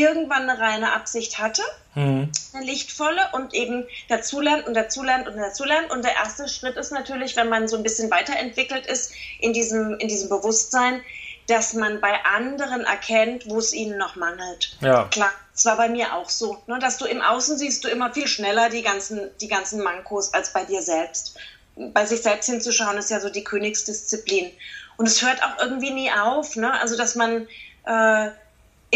[0.00, 1.62] irgendwann eine reine Absicht hatte,
[1.94, 2.30] mhm.
[2.52, 5.90] eine lichtvolle und eben dazulernt und dazulernt und dazulernt.
[5.90, 9.98] Und der erste Schritt ist natürlich, wenn man so ein bisschen weiterentwickelt ist in diesem,
[9.98, 11.02] in diesem Bewusstsein,
[11.48, 14.76] dass man bei anderen erkennt, wo es ihnen noch mangelt.
[14.80, 15.04] Ja.
[15.04, 18.12] Klar, es war bei mir auch so, ne, dass du im Außen siehst du immer
[18.12, 21.38] viel schneller die ganzen, die ganzen Mankos als bei dir selbst
[21.76, 24.50] bei sich selbst hinzuschauen, ist ja so die Königsdisziplin.
[24.96, 26.72] Und es hört auch irgendwie nie auf, ne?
[26.80, 27.46] Also, dass man
[27.84, 28.30] äh,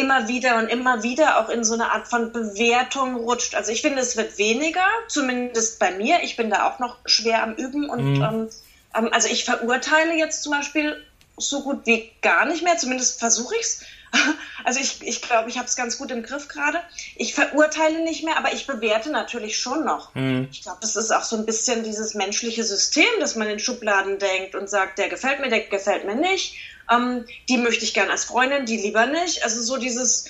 [0.01, 3.55] immer wieder und immer wieder auch in so eine Art von Bewertung rutscht.
[3.55, 6.23] Also, ich finde, es wird weniger, zumindest bei mir.
[6.23, 8.23] Ich bin da auch noch schwer am Üben und mhm.
[8.23, 8.49] ähm,
[8.97, 10.97] ähm also ich verurteile jetzt zum Beispiel
[11.37, 13.81] so gut wie gar nicht mehr, zumindest versuche ich es.
[14.63, 16.81] Also ich, ich glaube, ich habe es ganz gut im Griff gerade.
[17.17, 20.15] Ich verurteile nicht mehr, aber ich bewerte natürlich schon noch.
[20.15, 20.49] Mhm.
[20.53, 24.19] Ich glaube, das ist auch so ein bisschen dieses menschliche System, dass man in Schubladen
[24.19, 26.57] denkt und sagt, der gefällt mir, der gefällt mir nicht.
[26.91, 29.45] Ähm, die möchte ich gern als Freundin, die lieber nicht.
[29.45, 30.27] Also so dieses,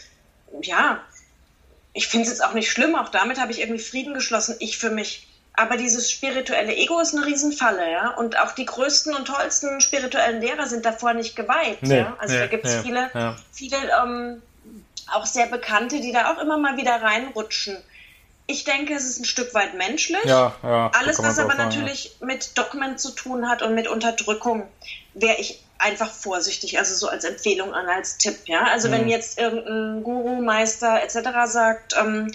[0.63, 1.01] ja,
[1.93, 2.95] ich finde es jetzt auch nicht schlimm.
[2.95, 4.57] Auch damit habe ich irgendwie Frieden geschlossen.
[4.59, 5.27] Ich für mich.
[5.55, 8.11] Aber dieses spirituelle Ego ist eine Riesenfalle, ja.
[8.11, 11.83] Und auch die größten und tollsten spirituellen Lehrer sind davor nicht geweiht.
[11.83, 12.17] Nee, ja?
[12.19, 13.37] Also nee, da gibt es nee, viele, ja.
[13.53, 14.43] viele ähm,
[15.13, 17.77] auch sehr bekannte, die da auch immer mal wieder reinrutschen.
[18.47, 20.25] Ich denke, es ist ein Stück weit menschlich.
[20.25, 22.27] Ja, ja, Alles, was aber sagen, natürlich ja.
[22.27, 24.69] mit Dogmen zu tun hat und mit Unterdrückung,
[25.15, 28.37] wäre ich einfach vorsichtig, also so als Empfehlung an, als Tipp.
[28.47, 28.65] Ja?
[28.65, 28.93] Also mhm.
[28.93, 31.31] wenn jetzt irgendein Guru, Meister etc.
[31.47, 32.31] sagt, ähm,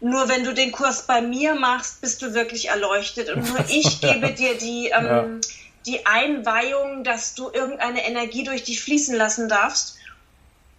[0.00, 3.30] nur wenn du den Kurs bei mir machst, bist du wirklich erleuchtet.
[3.30, 5.26] Und nur ich gebe dir die, ähm, ja.
[5.86, 9.96] die Einweihung, dass du irgendeine Energie durch dich fließen lassen darfst,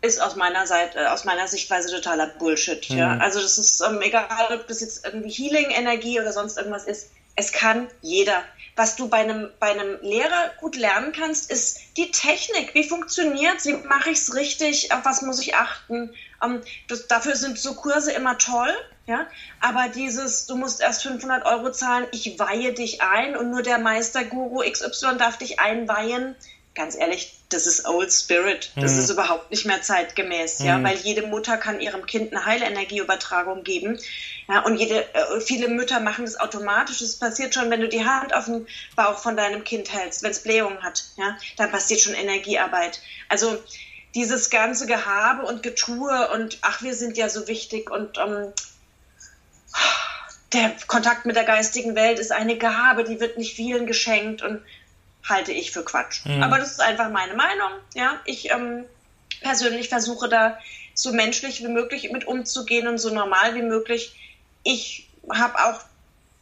[0.02, 2.90] ist aus meiner Seite, äh, aus meiner Sichtweise totaler Bullshit.
[2.90, 2.98] Mhm.
[2.98, 3.18] Ja?
[3.18, 7.12] Also das ist ähm, egal, ob das jetzt irgendwie Healing-Energie oder sonst irgendwas ist.
[7.36, 8.44] Es kann jeder.
[8.80, 12.74] Was du bei einem, bei einem Lehrer gut lernen kannst, ist die Technik.
[12.74, 14.94] Wie funktioniert Wie mache ich es richtig?
[14.94, 16.14] Auf was muss ich achten?
[16.42, 18.74] Ähm, das, dafür sind so Kurse immer toll.
[19.06, 19.28] Ja?
[19.60, 23.80] Aber dieses, du musst erst 500 Euro zahlen, ich weihe dich ein und nur der
[23.80, 26.38] Meister Guru XY darf dich einweihen.
[26.80, 28.72] Ganz ehrlich, das ist Old Spirit.
[28.78, 29.00] Das mhm.
[29.00, 30.66] ist überhaupt nicht mehr zeitgemäß, mhm.
[30.66, 34.00] ja, weil jede Mutter kann ihrem Kind eine Heilenergieübertragung geben.
[34.48, 37.00] Ja, und jede, äh, viele Mütter machen das automatisch.
[37.00, 38.66] Das passiert schon, wenn du die Hand auf den
[38.96, 43.02] Bauch von deinem Kind hältst, wenn es Blähungen hat, ja, dann passiert schon Energiearbeit.
[43.28, 43.62] Also
[44.16, 48.54] dieses ganze Gehabe und Getue und ach, wir sind ja so wichtig und ähm,
[50.54, 54.62] der Kontakt mit der geistigen Welt ist eine Gabe, die wird nicht vielen geschenkt und
[55.28, 56.26] halte ich für Quatsch.
[56.26, 56.44] Mhm.
[56.44, 57.72] Aber das ist einfach meine Meinung.
[57.94, 58.86] Ja, ich ähm,
[59.42, 60.58] persönlich versuche da
[60.94, 64.16] so menschlich wie möglich mit umzugehen und so normal wie möglich.
[64.64, 65.82] Ich habe auch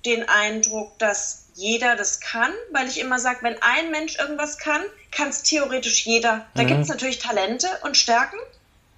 [0.05, 4.81] den Eindruck, dass jeder das kann, weil ich immer sage, wenn ein Mensch irgendwas kann,
[5.11, 6.45] kann es theoretisch jeder.
[6.53, 6.67] Da mhm.
[6.67, 8.37] gibt es natürlich Talente und Stärken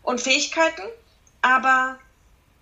[0.03, 0.83] und Fähigkeiten,
[1.41, 1.97] aber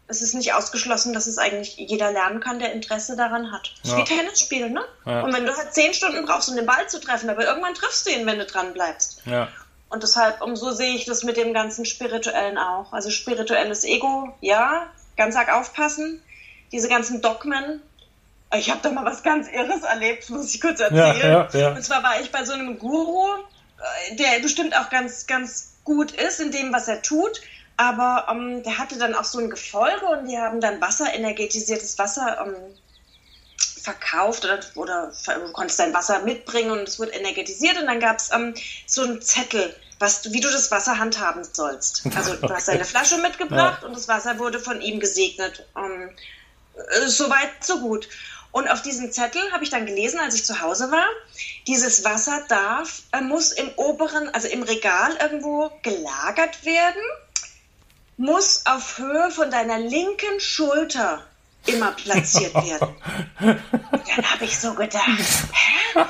[0.07, 3.73] es ist nicht ausgeschlossen, dass es eigentlich jeder lernen kann, der Interesse daran hat.
[3.83, 3.97] Es ja.
[3.97, 4.85] wie Tennis spielen, ne?
[5.05, 5.21] Ja.
[5.21, 8.07] Und wenn du halt zehn Stunden brauchst, um den Ball zu treffen, aber irgendwann triffst
[8.07, 9.21] du ihn, wenn du dran bleibst.
[9.25, 9.49] Ja.
[9.89, 12.91] Und deshalb, umso sehe ich das mit dem ganzen Spirituellen auch.
[12.93, 14.87] Also spirituelles Ego, ja,
[15.17, 16.21] ganz arg aufpassen.
[16.71, 17.81] Diese ganzen Dogmen.
[18.55, 21.47] Ich habe da mal was ganz Irres erlebt, muss ich kurz erzählen.
[21.53, 23.27] Ja, Und zwar war ich bei so einem Guru,
[24.09, 27.41] äh, der bestimmt auch ganz, ganz gut ist in dem, was er tut
[27.77, 31.97] aber ähm, der hatte dann auch so ein Gefolge und die haben dann Wasser, energetisiertes
[31.99, 32.55] Wasser ähm,
[33.81, 38.17] verkauft oder, oder du konntest dein Wasser mitbringen und es wurde energetisiert und dann gab
[38.17, 38.53] es ähm,
[38.85, 42.03] so einen Zettel, was du, wie du das Wasser handhaben sollst.
[42.15, 43.87] Also du hast deine Flasche mitgebracht ja.
[43.87, 45.65] und das Wasser wurde von ihm gesegnet.
[45.77, 46.09] Ähm,
[46.75, 48.09] äh, Soweit, so gut.
[48.51, 51.05] Und auf diesem Zettel habe ich dann gelesen, als ich zu Hause war,
[51.67, 57.01] dieses Wasser darf, äh, muss im oberen, also im Regal irgendwo gelagert werden
[58.17, 61.23] muss auf Höhe von deiner linken Schulter
[61.67, 62.95] immer platziert werden.
[63.39, 66.05] dann habe ich so gedacht, hä?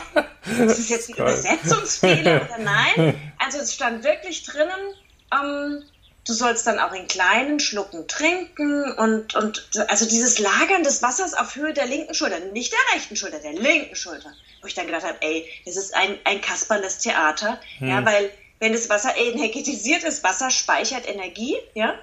[0.65, 3.33] Ist das jetzt ein Übersetzungsfehler oder nein?
[3.37, 4.93] Also es stand wirklich drinnen,
[5.33, 5.83] ähm,
[6.25, 11.33] du sollst dann auch in kleinen Schlucken trinken und, und also dieses Lagern des Wassers
[11.33, 14.31] auf Höhe der linken Schulter, nicht der rechten Schulter, der linken Schulter.
[14.61, 17.89] Wo ich dann gedacht habe, ey, das ist ein, ein Kasperles Theater, hm.
[17.89, 21.95] ja, weil wenn das Wasser energetisiert ist, Wasser speichert Energie, ja.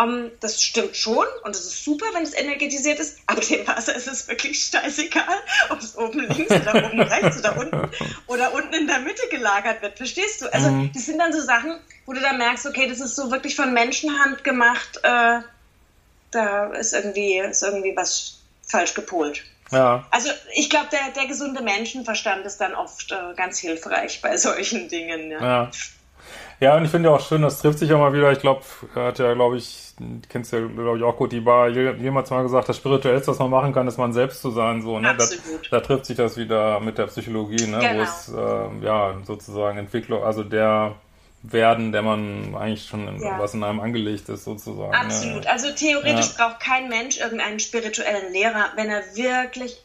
[0.00, 3.66] Um, ähm, das stimmt schon und es ist super, wenn es energetisiert ist, aber dem
[3.66, 5.24] Wasser ist es wirklich scheißegal,
[5.70, 7.90] ob es oben links oder oben rechts oder unten
[8.28, 9.96] oder unten in der Mitte gelagert wird.
[9.96, 10.52] Verstehst du?
[10.54, 10.92] Also, mhm.
[10.94, 13.72] das sind dann so Sachen, wo du dann merkst, okay, das ist so wirklich von
[13.72, 15.00] Menschenhand gemacht.
[15.02, 15.40] Äh,
[16.30, 18.38] da ist irgendwie, ist irgendwie was
[18.68, 19.42] falsch gepolt.
[19.70, 20.06] Ja.
[20.10, 24.88] Also ich glaube, der, der gesunde Menschenverstand ist dann oft äh, ganz hilfreich bei solchen
[24.88, 25.30] Dingen.
[25.30, 25.40] Ja.
[25.40, 25.70] ja.
[26.60, 28.32] Ja, und ich finde ja auch schön, das trifft sich ja mal wieder.
[28.32, 28.62] Ich glaube,
[28.94, 29.94] hat ja, glaube ich,
[30.28, 33.50] kennst ja, glaube ich, auch gut, die Bar jemals mal gesagt, das Spirituellste, was man
[33.50, 34.82] machen kann, ist man selbst zu sein.
[34.82, 35.10] So, ne?
[35.10, 35.66] Absolut.
[35.70, 37.78] Da, da trifft sich das wieder mit der Psychologie, ne?
[37.78, 37.98] Genau.
[37.98, 40.96] wo es äh, ja sozusagen Entwicklung, also der
[41.42, 43.38] werden, der man eigentlich schon ja.
[43.38, 44.90] was in einem angelegt ist, sozusagen.
[44.90, 44.98] Ne?
[44.98, 45.44] Absolut.
[45.44, 45.52] Ja.
[45.52, 46.46] Also theoretisch ja.
[46.46, 49.80] braucht kein Mensch irgendeinen spirituellen Lehrer, wenn er wirklich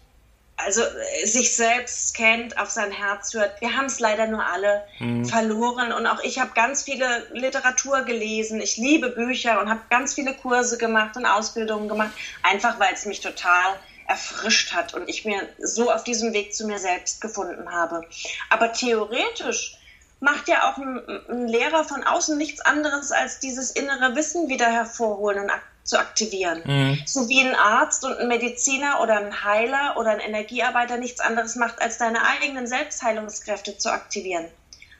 [0.58, 3.60] also äh, sich selbst kennt, auf sein Herz hört.
[3.62, 5.26] Wir haben es leider nur alle mhm.
[5.26, 8.62] verloren und auch ich habe ganz viele Literatur gelesen.
[8.62, 12.12] Ich liebe Bücher und habe ganz viele Kurse gemacht und Ausbildungen gemacht,
[12.43, 16.68] einfach weil es mich total erfrischt hat und ich mir so auf diesem Weg zu
[16.68, 18.06] mir selbst gefunden habe.
[18.49, 19.78] Aber theoretisch
[20.20, 24.68] macht ja auch ein, ein, Lehrer von außen nichts anderes als dieses innere Wissen wieder
[24.68, 26.61] hervorholen und ak zu aktivieren.
[26.65, 27.01] Mhm.
[27.05, 31.55] So wie ein Arzt und ein Mediziner oder ein Heiler oder ein Energiearbeiter nichts anderes
[31.55, 34.45] macht, als deine eigenen Selbstheilungskräfte zu aktivieren.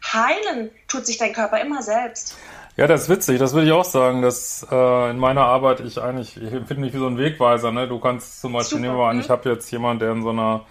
[0.04, 2.36] Heilen tut sich dein Körper immer selbst.
[2.76, 6.02] Ja, das ist witzig, das würde ich auch sagen, dass äh, in meiner Arbeit ich
[6.02, 7.88] eigentlich, ich empfinde mich wie so ein Wegweiser, ne?
[7.88, 10.32] Du kannst zum Beispiel, Super, nehmen wir an, ich habe jetzt jemanden, der in so
[10.32, 10.66] einer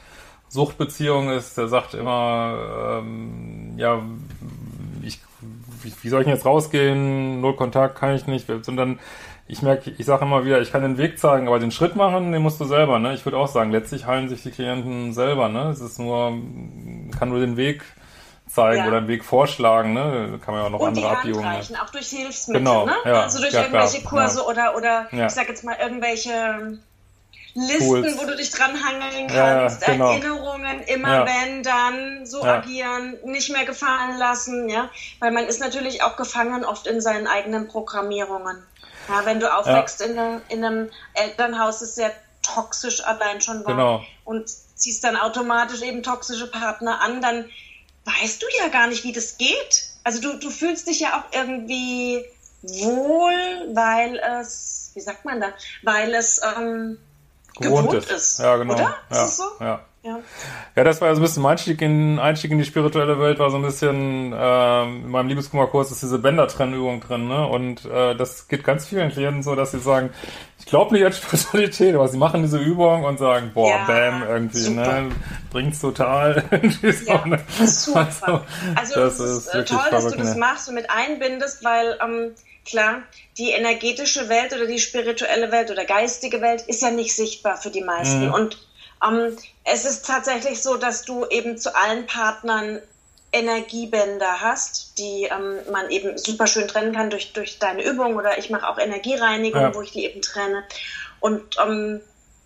[0.49, 4.03] Suchtbeziehung ist, der sagt immer, ähm, ja,
[5.03, 5.21] ich,
[6.03, 7.41] wie, soll ich denn jetzt rausgehen?
[7.41, 8.51] Null Kontakt kann ich nicht.
[8.51, 8.99] Und dann,
[9.47, 12.33] ich merke, ich sage immer wieder, ich kann den Weg zeigen, aber den Schritt machen,
[12.33, 13.15] den musst du selber, ne?
[13.15, 15.71] Ich würde auch sagen, letztlich heilen sich die Klienten selber, ne?
[15.71, 16.33] Es ist nur,
[17.19, 17.83] kann nur den Weg
[18.49, 18.89] zeigen ja.
[18.89, 20.39] oder einen Weg vorschlagen, ne?
[20.45, 21.47] Kann man ja auch noch und andere Abbiegungen.
[21.47, 22.95] Reichen, auch durch Hilfsmittel, genau, ne?
[23.05, 26.79] Ja, also durch ja, irgendwelche klar, Kurse oder, oder ich sag jetzt mal irgendwelche
[27.55, 28.19] Listen, Tools.
[28.19, 30.13] wo du dich dran hangeln kannst, genau.
[30.13, 34.89] Erinnerungen, immer wenn, dann, so agieren, nicht mehr gefallen lassen, ja.
[35.21, 38.63] Weil man ist natürlich auch gefangen oft in seinen eigenen Programmierungen.
[39.13, 43.73] Ja, wenn du aufwächst in, einem, in einem Elternhaus, ist sehr toxisch allein schon war
[43.73, 44.05] genau.
[44.25, 47.45] und ziehst dann automatisch eben toxische Partner an, dann
[48.05, 49.85] weißt du ja gar nicht, wie das geht.
[50.03, 52.25] Also du, du fühlst dich ja auch irgendwie
[52.63, 55.53] wohl, weil es, wie sagt man da,
[55.83, 56.99] weil es ähm,
[57.61, 58.11] gewohnt, gewohnt ist.
[58.11, 58.39] ist.
[58.39, 58.75] Ja, genau.
[58.75, 58.97] Oder?
[59.11, 59.45] Ja, ist es so?
[59.61, 59.85] Ja.
[60.05, 60.19] Ja.
[60.75, 63.39] ja, das war ja so ein bisschen mein Einstieg in, Einstieg in die spirituelle Welt,
[63.39, 67.47] war so ein bisschen, äh, in meinem Liebeskummerkurs ist diese Bändertrennübung drin, ne?
[67.47, 70.11] Und äh, das geht ganz vielen Klienten so, dass sie sagen,
[70.59, 74.25] ich glaube nicht an Spiritualität, aber sie machen diese Übung und sagen, boah, ja, bam,
[74.29, 75.03] irgendwie, super.
[75.03, 75.11] ne?
[75.51, 76.43] Bringt's total.
[76.83, 77.39] so, ja, ne?
[77.65, 78.09] super.
[78.09, 78.41] Also,
[78.75, 82.33] also das ist, ist toll, dass du das machst und mit einbindest, weil ähm,
[82.67, 83.03] klar,
[83.39, 87.71] die energetische Welt oder die spirituelle Welt oder geistige Welt ist ja nicht sichtbar für
[87.71, 88.27] die meisten.
[88.27, 88.35] Mhm.
[88.35, 88.59] Und
[89.07, 92.81] ähm, es ist tatsächlich so, dass du eben zu allen Partnern
[93.33, 98.39] Energiebänder hast, die ähm, man eben super schön trennen kann durch, durch deine Übung oder
[98.39, 99.75] ich mache auch Energiereinigung, ja.
[99.75, 100.65] wo ich die eben trenne.
[101.21, 102.03] Und ähm,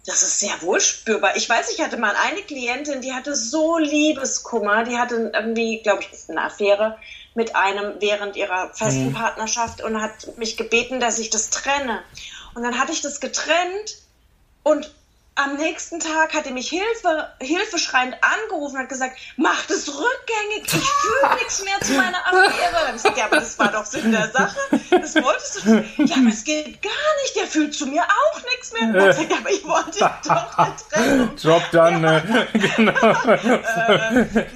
[0.06, 1.36] das ist sehr wohl spürbar.
[1.36, 6.02] Ich weiß, ich hatte mal eine Klientin, die hatte so Liebeskummer, die hatte irgendwie, glaube
[6.02, 6.96] ich, eine Affäre
[7.34, 9.14] mit einem während ihrer festen mhm.
[9.14, 12.02] Partnerschaft und hat mich gebeten, dass ich das trenne.
[12.54, 13.98] Und dann hatte ich das getrennt
[14.62, 14.94] und
[15.36, 20.64] am nächsten Tag hat er mich Hilfe, hilfeschreiend angerufen und hat gesagt, mach das rückgängig,
[20.64, 22.72] ich fühle nichts mehr zu meiner Affäre.
[22.72, 24.56] Dann habe ich gesagt, ja, aber das war doch Sinn der Sache.
[24.90, 25.98] Das wolltest du nicht.
[26.10, 26.90] Ja, aber es geht gar
[27.22, 28.82] nicht, der fühlt zu mir auch nichts mehr.
[28.82, 31.36] Und ich gesagt, ja, aber ich wollte doch eine Trennung.
[31.42, 32.12] Job dann, ja.
[32.12, 32.48] ne?
[32.76, 32.92] genau.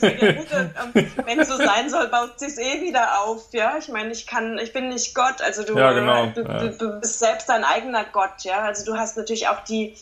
[0.01, 3.53] äh, ähm, wenn es so sein soll, baut sich eh wieder auf.
[3.53, 6.26] Ja, ich meine, ich kann, ich bin nicht Gott, also du, ja, genau.
[6.26, 8.61] du, du, du bist selbst dein eigener Gott, ja.
[8.61, 9.95] Also du hast natürlich auch die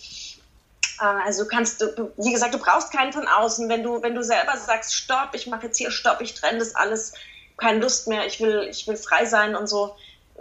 [1.01, 1.85] äh, also du kannst,
[2.17, 3.69] wie gesagt, du brauchst keinen von außen.
[3.69, 6.75] Wenn du, wenn du selber sagst, stopp, ich mache jetzt hier stopp, ich trenne das
[6.75, 7.15] alles,
[7.57, 9.97] keine Lust mehr, ich will, ich will frei sein und so.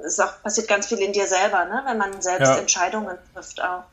[0.05, 1.81] Es passiert ganz viel in dir selber, ne?
[1.85, 2.57] wenn man selbst ja.
[2.57, 3.83] Entscheidungen trifft auch.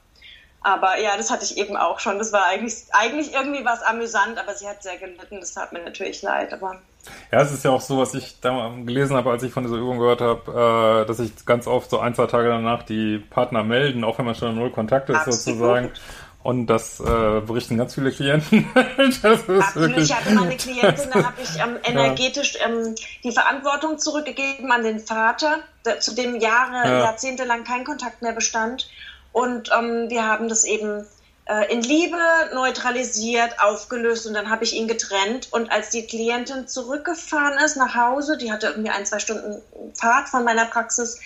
[0.64, 2.18] Aber ja, das hatte ich eben auch schon.
[2.18, 5.40] Das war eigentlich, eigentlich irgendwie was amüsant, aber sie hat sehr gelitten.
[5.40, 6.54] Das tat mir natürlich leid.
[6.54, 6.76] Aber
[7.30, 9.76] ja, es ist ja auch so, was ich da gelesen habe, als ich von dieser
[9.76, 13.62] Übung gehört habe, äh, dass sich ganz oft so ein, zwei Tage danach die Partner
[13.62, 15.40] melden, auch wenn man schon in Null Kontakt ist Absolut.
[15.40, 15.90] sozusagen.
[16.44, 18.68] Und das äh, berichten ganz viele Klienten.
[19.22, 19.96] das ist Absolut.
[19.96, 24.82] Ich hatte mal eine Klientin, da habe ich ähm, energetisch ähm, die Verantwortung zurückgegeben an
[24.82, 26.98] den Vater, der, zu dem Jahre, ja.
[27.04, 28.90] jahrzehntelang kein Kontakt mehr bestand.
[29.32, 31.06] Und ähm, wir haben das eben
[31.46, 32.18] äh, in Liebe
[32.52, 35.48] neutralisiert, aufgelöst und dann habe ich ihn getrennt.
[35.50, 39.62] Und als die Klientin zurückgefahren ist nach Hause, die hatte irgendwie ein, zwei Stunden
[39.94, 41.20] Fahrt von meiner Praxis,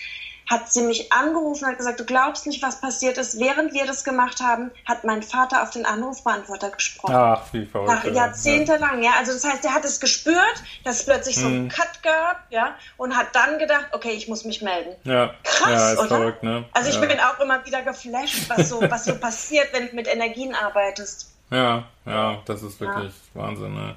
[0.49, 3.39] hat sie mich angerufen und hat gesagt, du glaubst nicht, was passiert ist.
[3.39, 7.15] Während wir das gemacht haben, hat mein Vater auf den Anrufbeantworter gesprochen.
[7.15, 7.89] Ach, wie verrückt.
[7.89, 9.11] Nach jahrzehntelang, ja.
[9.19, 11.69] Also das heißt, er hat es gespürt, dass es plötzlich so einen hm.
[11.69, 14.95] Cut gab, ja, und hat dann gedacht, okay, ich muss mich melden.
[15.03, 15.35] Ja.
[15.43, 16.07] Krass, ja, ist oder?
[16.07, 16.65] Verrückt, ne?
[16.71, 17.05] Also ich ja.
[17.05, 21.31] bin auch immer wieder geflasht, was so, was so passiert, wenn du mit Energien arbeitest.
[21.51, 23.41] Ja, ja, das ist wirklich ja.
[23.41, 23.95] Wahnsinn, ne?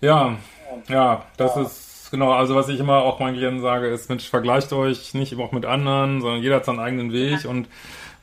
[0.00, 0.36] Ja,
[0.88, 4.72] ja, das ist genau, also was ich immer auch meinen Klienten sage, ist, Mensch, vergleicht
[4.72, 7.50] euch nicht immer auch mit anderen, sondern jeder hat seinen eigenen Weg ja.
[7.50, 7.68] und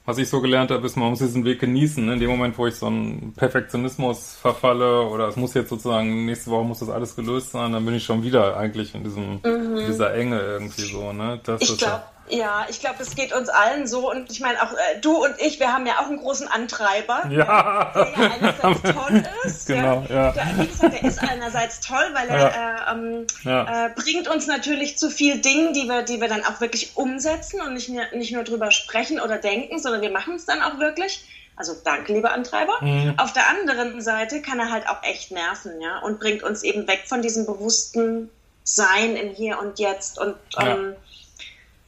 [0.06, 2.08] was ich so gelernt habe, ist, man muss diesen Weg genießen.
[2.10, 6.52] In dem Moment, wo ich so einen Perfektionismus verfalle oder es muss jetzt sozusagen, nächste
[6.52, 9.78] Woche muss das alles gelöst sein, dann bin ich schon wieder eigentlich in diesem, mhm.
[9.88, 11.40] dieser Enge irgendwie so, ne?
[11.44, 14.74] Das ich glaube, ja, ich glaube, es geht uns allen so und ich meine auch
[14.74, 17.92] äh, du und ich, wir haben ja auch einen großen Antreiber, ja.
[17.94, 19.68] der ja einerseits toll ist.
[19.68, 20.32] Genau, ja.
[20.32, 22.50] Der, wie gesagt, der ist einerseits toll, weil er ja.
[22.50, 23.86] äh, ähm, ja.
[23.86, 27.62] äh, bringt uns natürlich zu viel Dingen, die wir, die wir dann auch wirklich umsetzen
[27.62, 31.26] und nicht, nicht nur drüber sprechen oder denken, sondern wir machen es dann auch wirklich.
[31.58, 32.74] Also danke, lieber Antreiber.
[32.82, 33.14] Mhm.
[33.18, 36.88] Auf der anderen Seite kann er halt auch echt nerven, ja, und bringt uns eben
[36.88, 38.30] weg von diesem bewussten
[38.64, 40.20] sein im Hier und Jetzt.
[40.20, 40.96] Und ähm,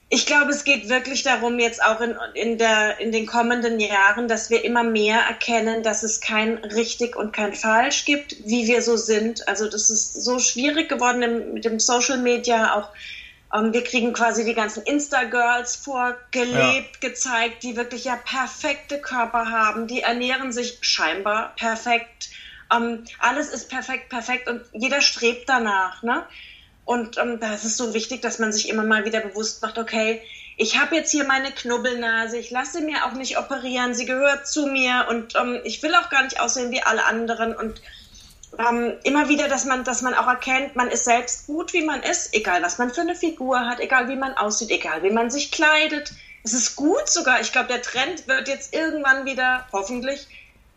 [0.10, 4.30] ich glaube, es geht wirklich darum, jetzt auch in, in, der, in den kommenden Jahren,
[4.30, 8.82] dass wir immer mehr erkennen, dass es kein richtig und kein falsch gibt, wie wir
[8.82, 9.48] so sind.
[9.50, 12.90] Also das ist so schwierig geworden im, mit dem Social Media auch.
[13.54, 17.10] Ähm, wir kriegen quasi die ganzen Insta-Girls vorgelebt, ja.
[17.10, 22.30] gezeigt, die wirklich ja perfekte Körper haben, die ernähren sich scheinbar perfekt.
[22.74, 26.02] Ähm, alles ist perfekt, perfekt und jeder strebt danach.
[26.02, 26.26] Ne?
[26.88, 29.78] Und ähm, da ist es so wichtig, dass man sich immer mal wieder bewusst macht,
[29.78, 30.22] okay,
[30.56, 34.68] ich habe jetzt hier meine Knubbelnase, ich lasse mir auch nicht operieren, sie gehört zu
[34.68, 37.82] mir und ähm, ich will auch gar nicht aussehen wie alle anderen und
[38.58, 42.02] ähm, immer wieder, dass man, dass man auch erkennt, man ist selbst gut, wie man
[42.04, 45.30] ist, egal was man für eine Figur hat, egal wie man aussieht, egal wie man
[45.30, 46.14] sich kleidet.
[46.46, 47.42] Es ist gut sogar.
[47.42, 50.26] Ich glaube, der Trend wird jetzt irgendwann wieder, hoffentlich,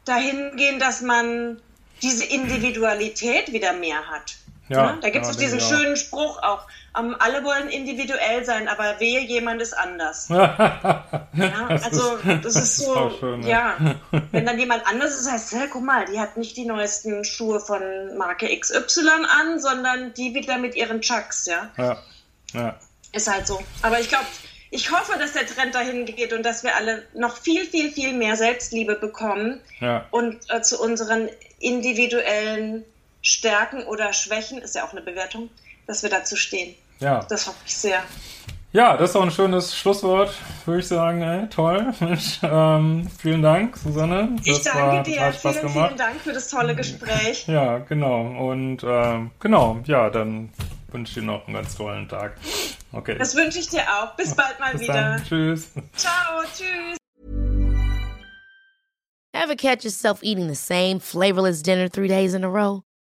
[0.04, 1.62] dahin gehen, dass man
[2.02, 4.34] diese Individualität wieder mehr hat.
[4.70, 4.98] Ja, ne?
[5.02, 6.66] Da gibt es ja, diesen schönen Spruch auch.
[6.96, 10.28] Um, alle wollen individuell sein, aber wehe, jemand ist anders.
[10.28, 13.76] ja, also das ist so, schön, ja.
[14.32, 17.60] Wenn dann jemand anders ist, heißt, hey, guck mal, die hat nicht die neuesten Schuhe
[17.60, 17.80] von
[18.16, 21.70] Marke XY an, sondern die wieder mit ihren Chucks, ja.
[22.52, 22.76] Ja.
[23.12, 23.60] Ist halt so.
[23.82, 24.26] Aber ich glaube,
[24.70, 28.12] ich hoffe, dass der Trend dahin geht und dass wir alle noch viel, viel, viel
[28.12, 29.60] mehr Selbstliebe bekommen
[30.12, 32.84] und äh, zu unseren individuellen
[33.22, 35.50] Stärken oder Schwächen, ist ja auch eine Bewertung,
[35.86, 36.74] dass wir dazu stehen.
[37.00, 37.24] Ja.
[37.28, 38.02] Das hoffe ich sehr.
[38.72, 40.32] Ja, das ist auch ein schönes Schlusswort,
[40.64, 41.22] würde ich sagen.
[41.22, 41.92] Ey, toll.
[42.42, 44.36] ähm, vielen Dank, Susanne.
[44.36, 45.32] Das ich danke dir.
[45.32, 45.88] Vielen, gemacht.
[45.88, 47.48] vielen Dank für das tolle Gespräch.
[47.48, 48.50] Ja, genau.
[48.50, 50.50] Und ähm, genau, ja, dann
[50.92, 52.36] wünsche ich dir noch einen ganz tollen Tag.
[52.92, 53.16] Okay.
[53.18, 54.14] Das wünsche ich dir auch.
[54.14, 54.94] Bis bald mal Bis wieder.
[54.94, 55.24] Dann.
[55.24, 55.70] Tschüss.
[55.96, 56.96] Ciao, tschüss.
[59.32, 62.82] Ever catch yourself eating the same flavorless dinner three days in a row?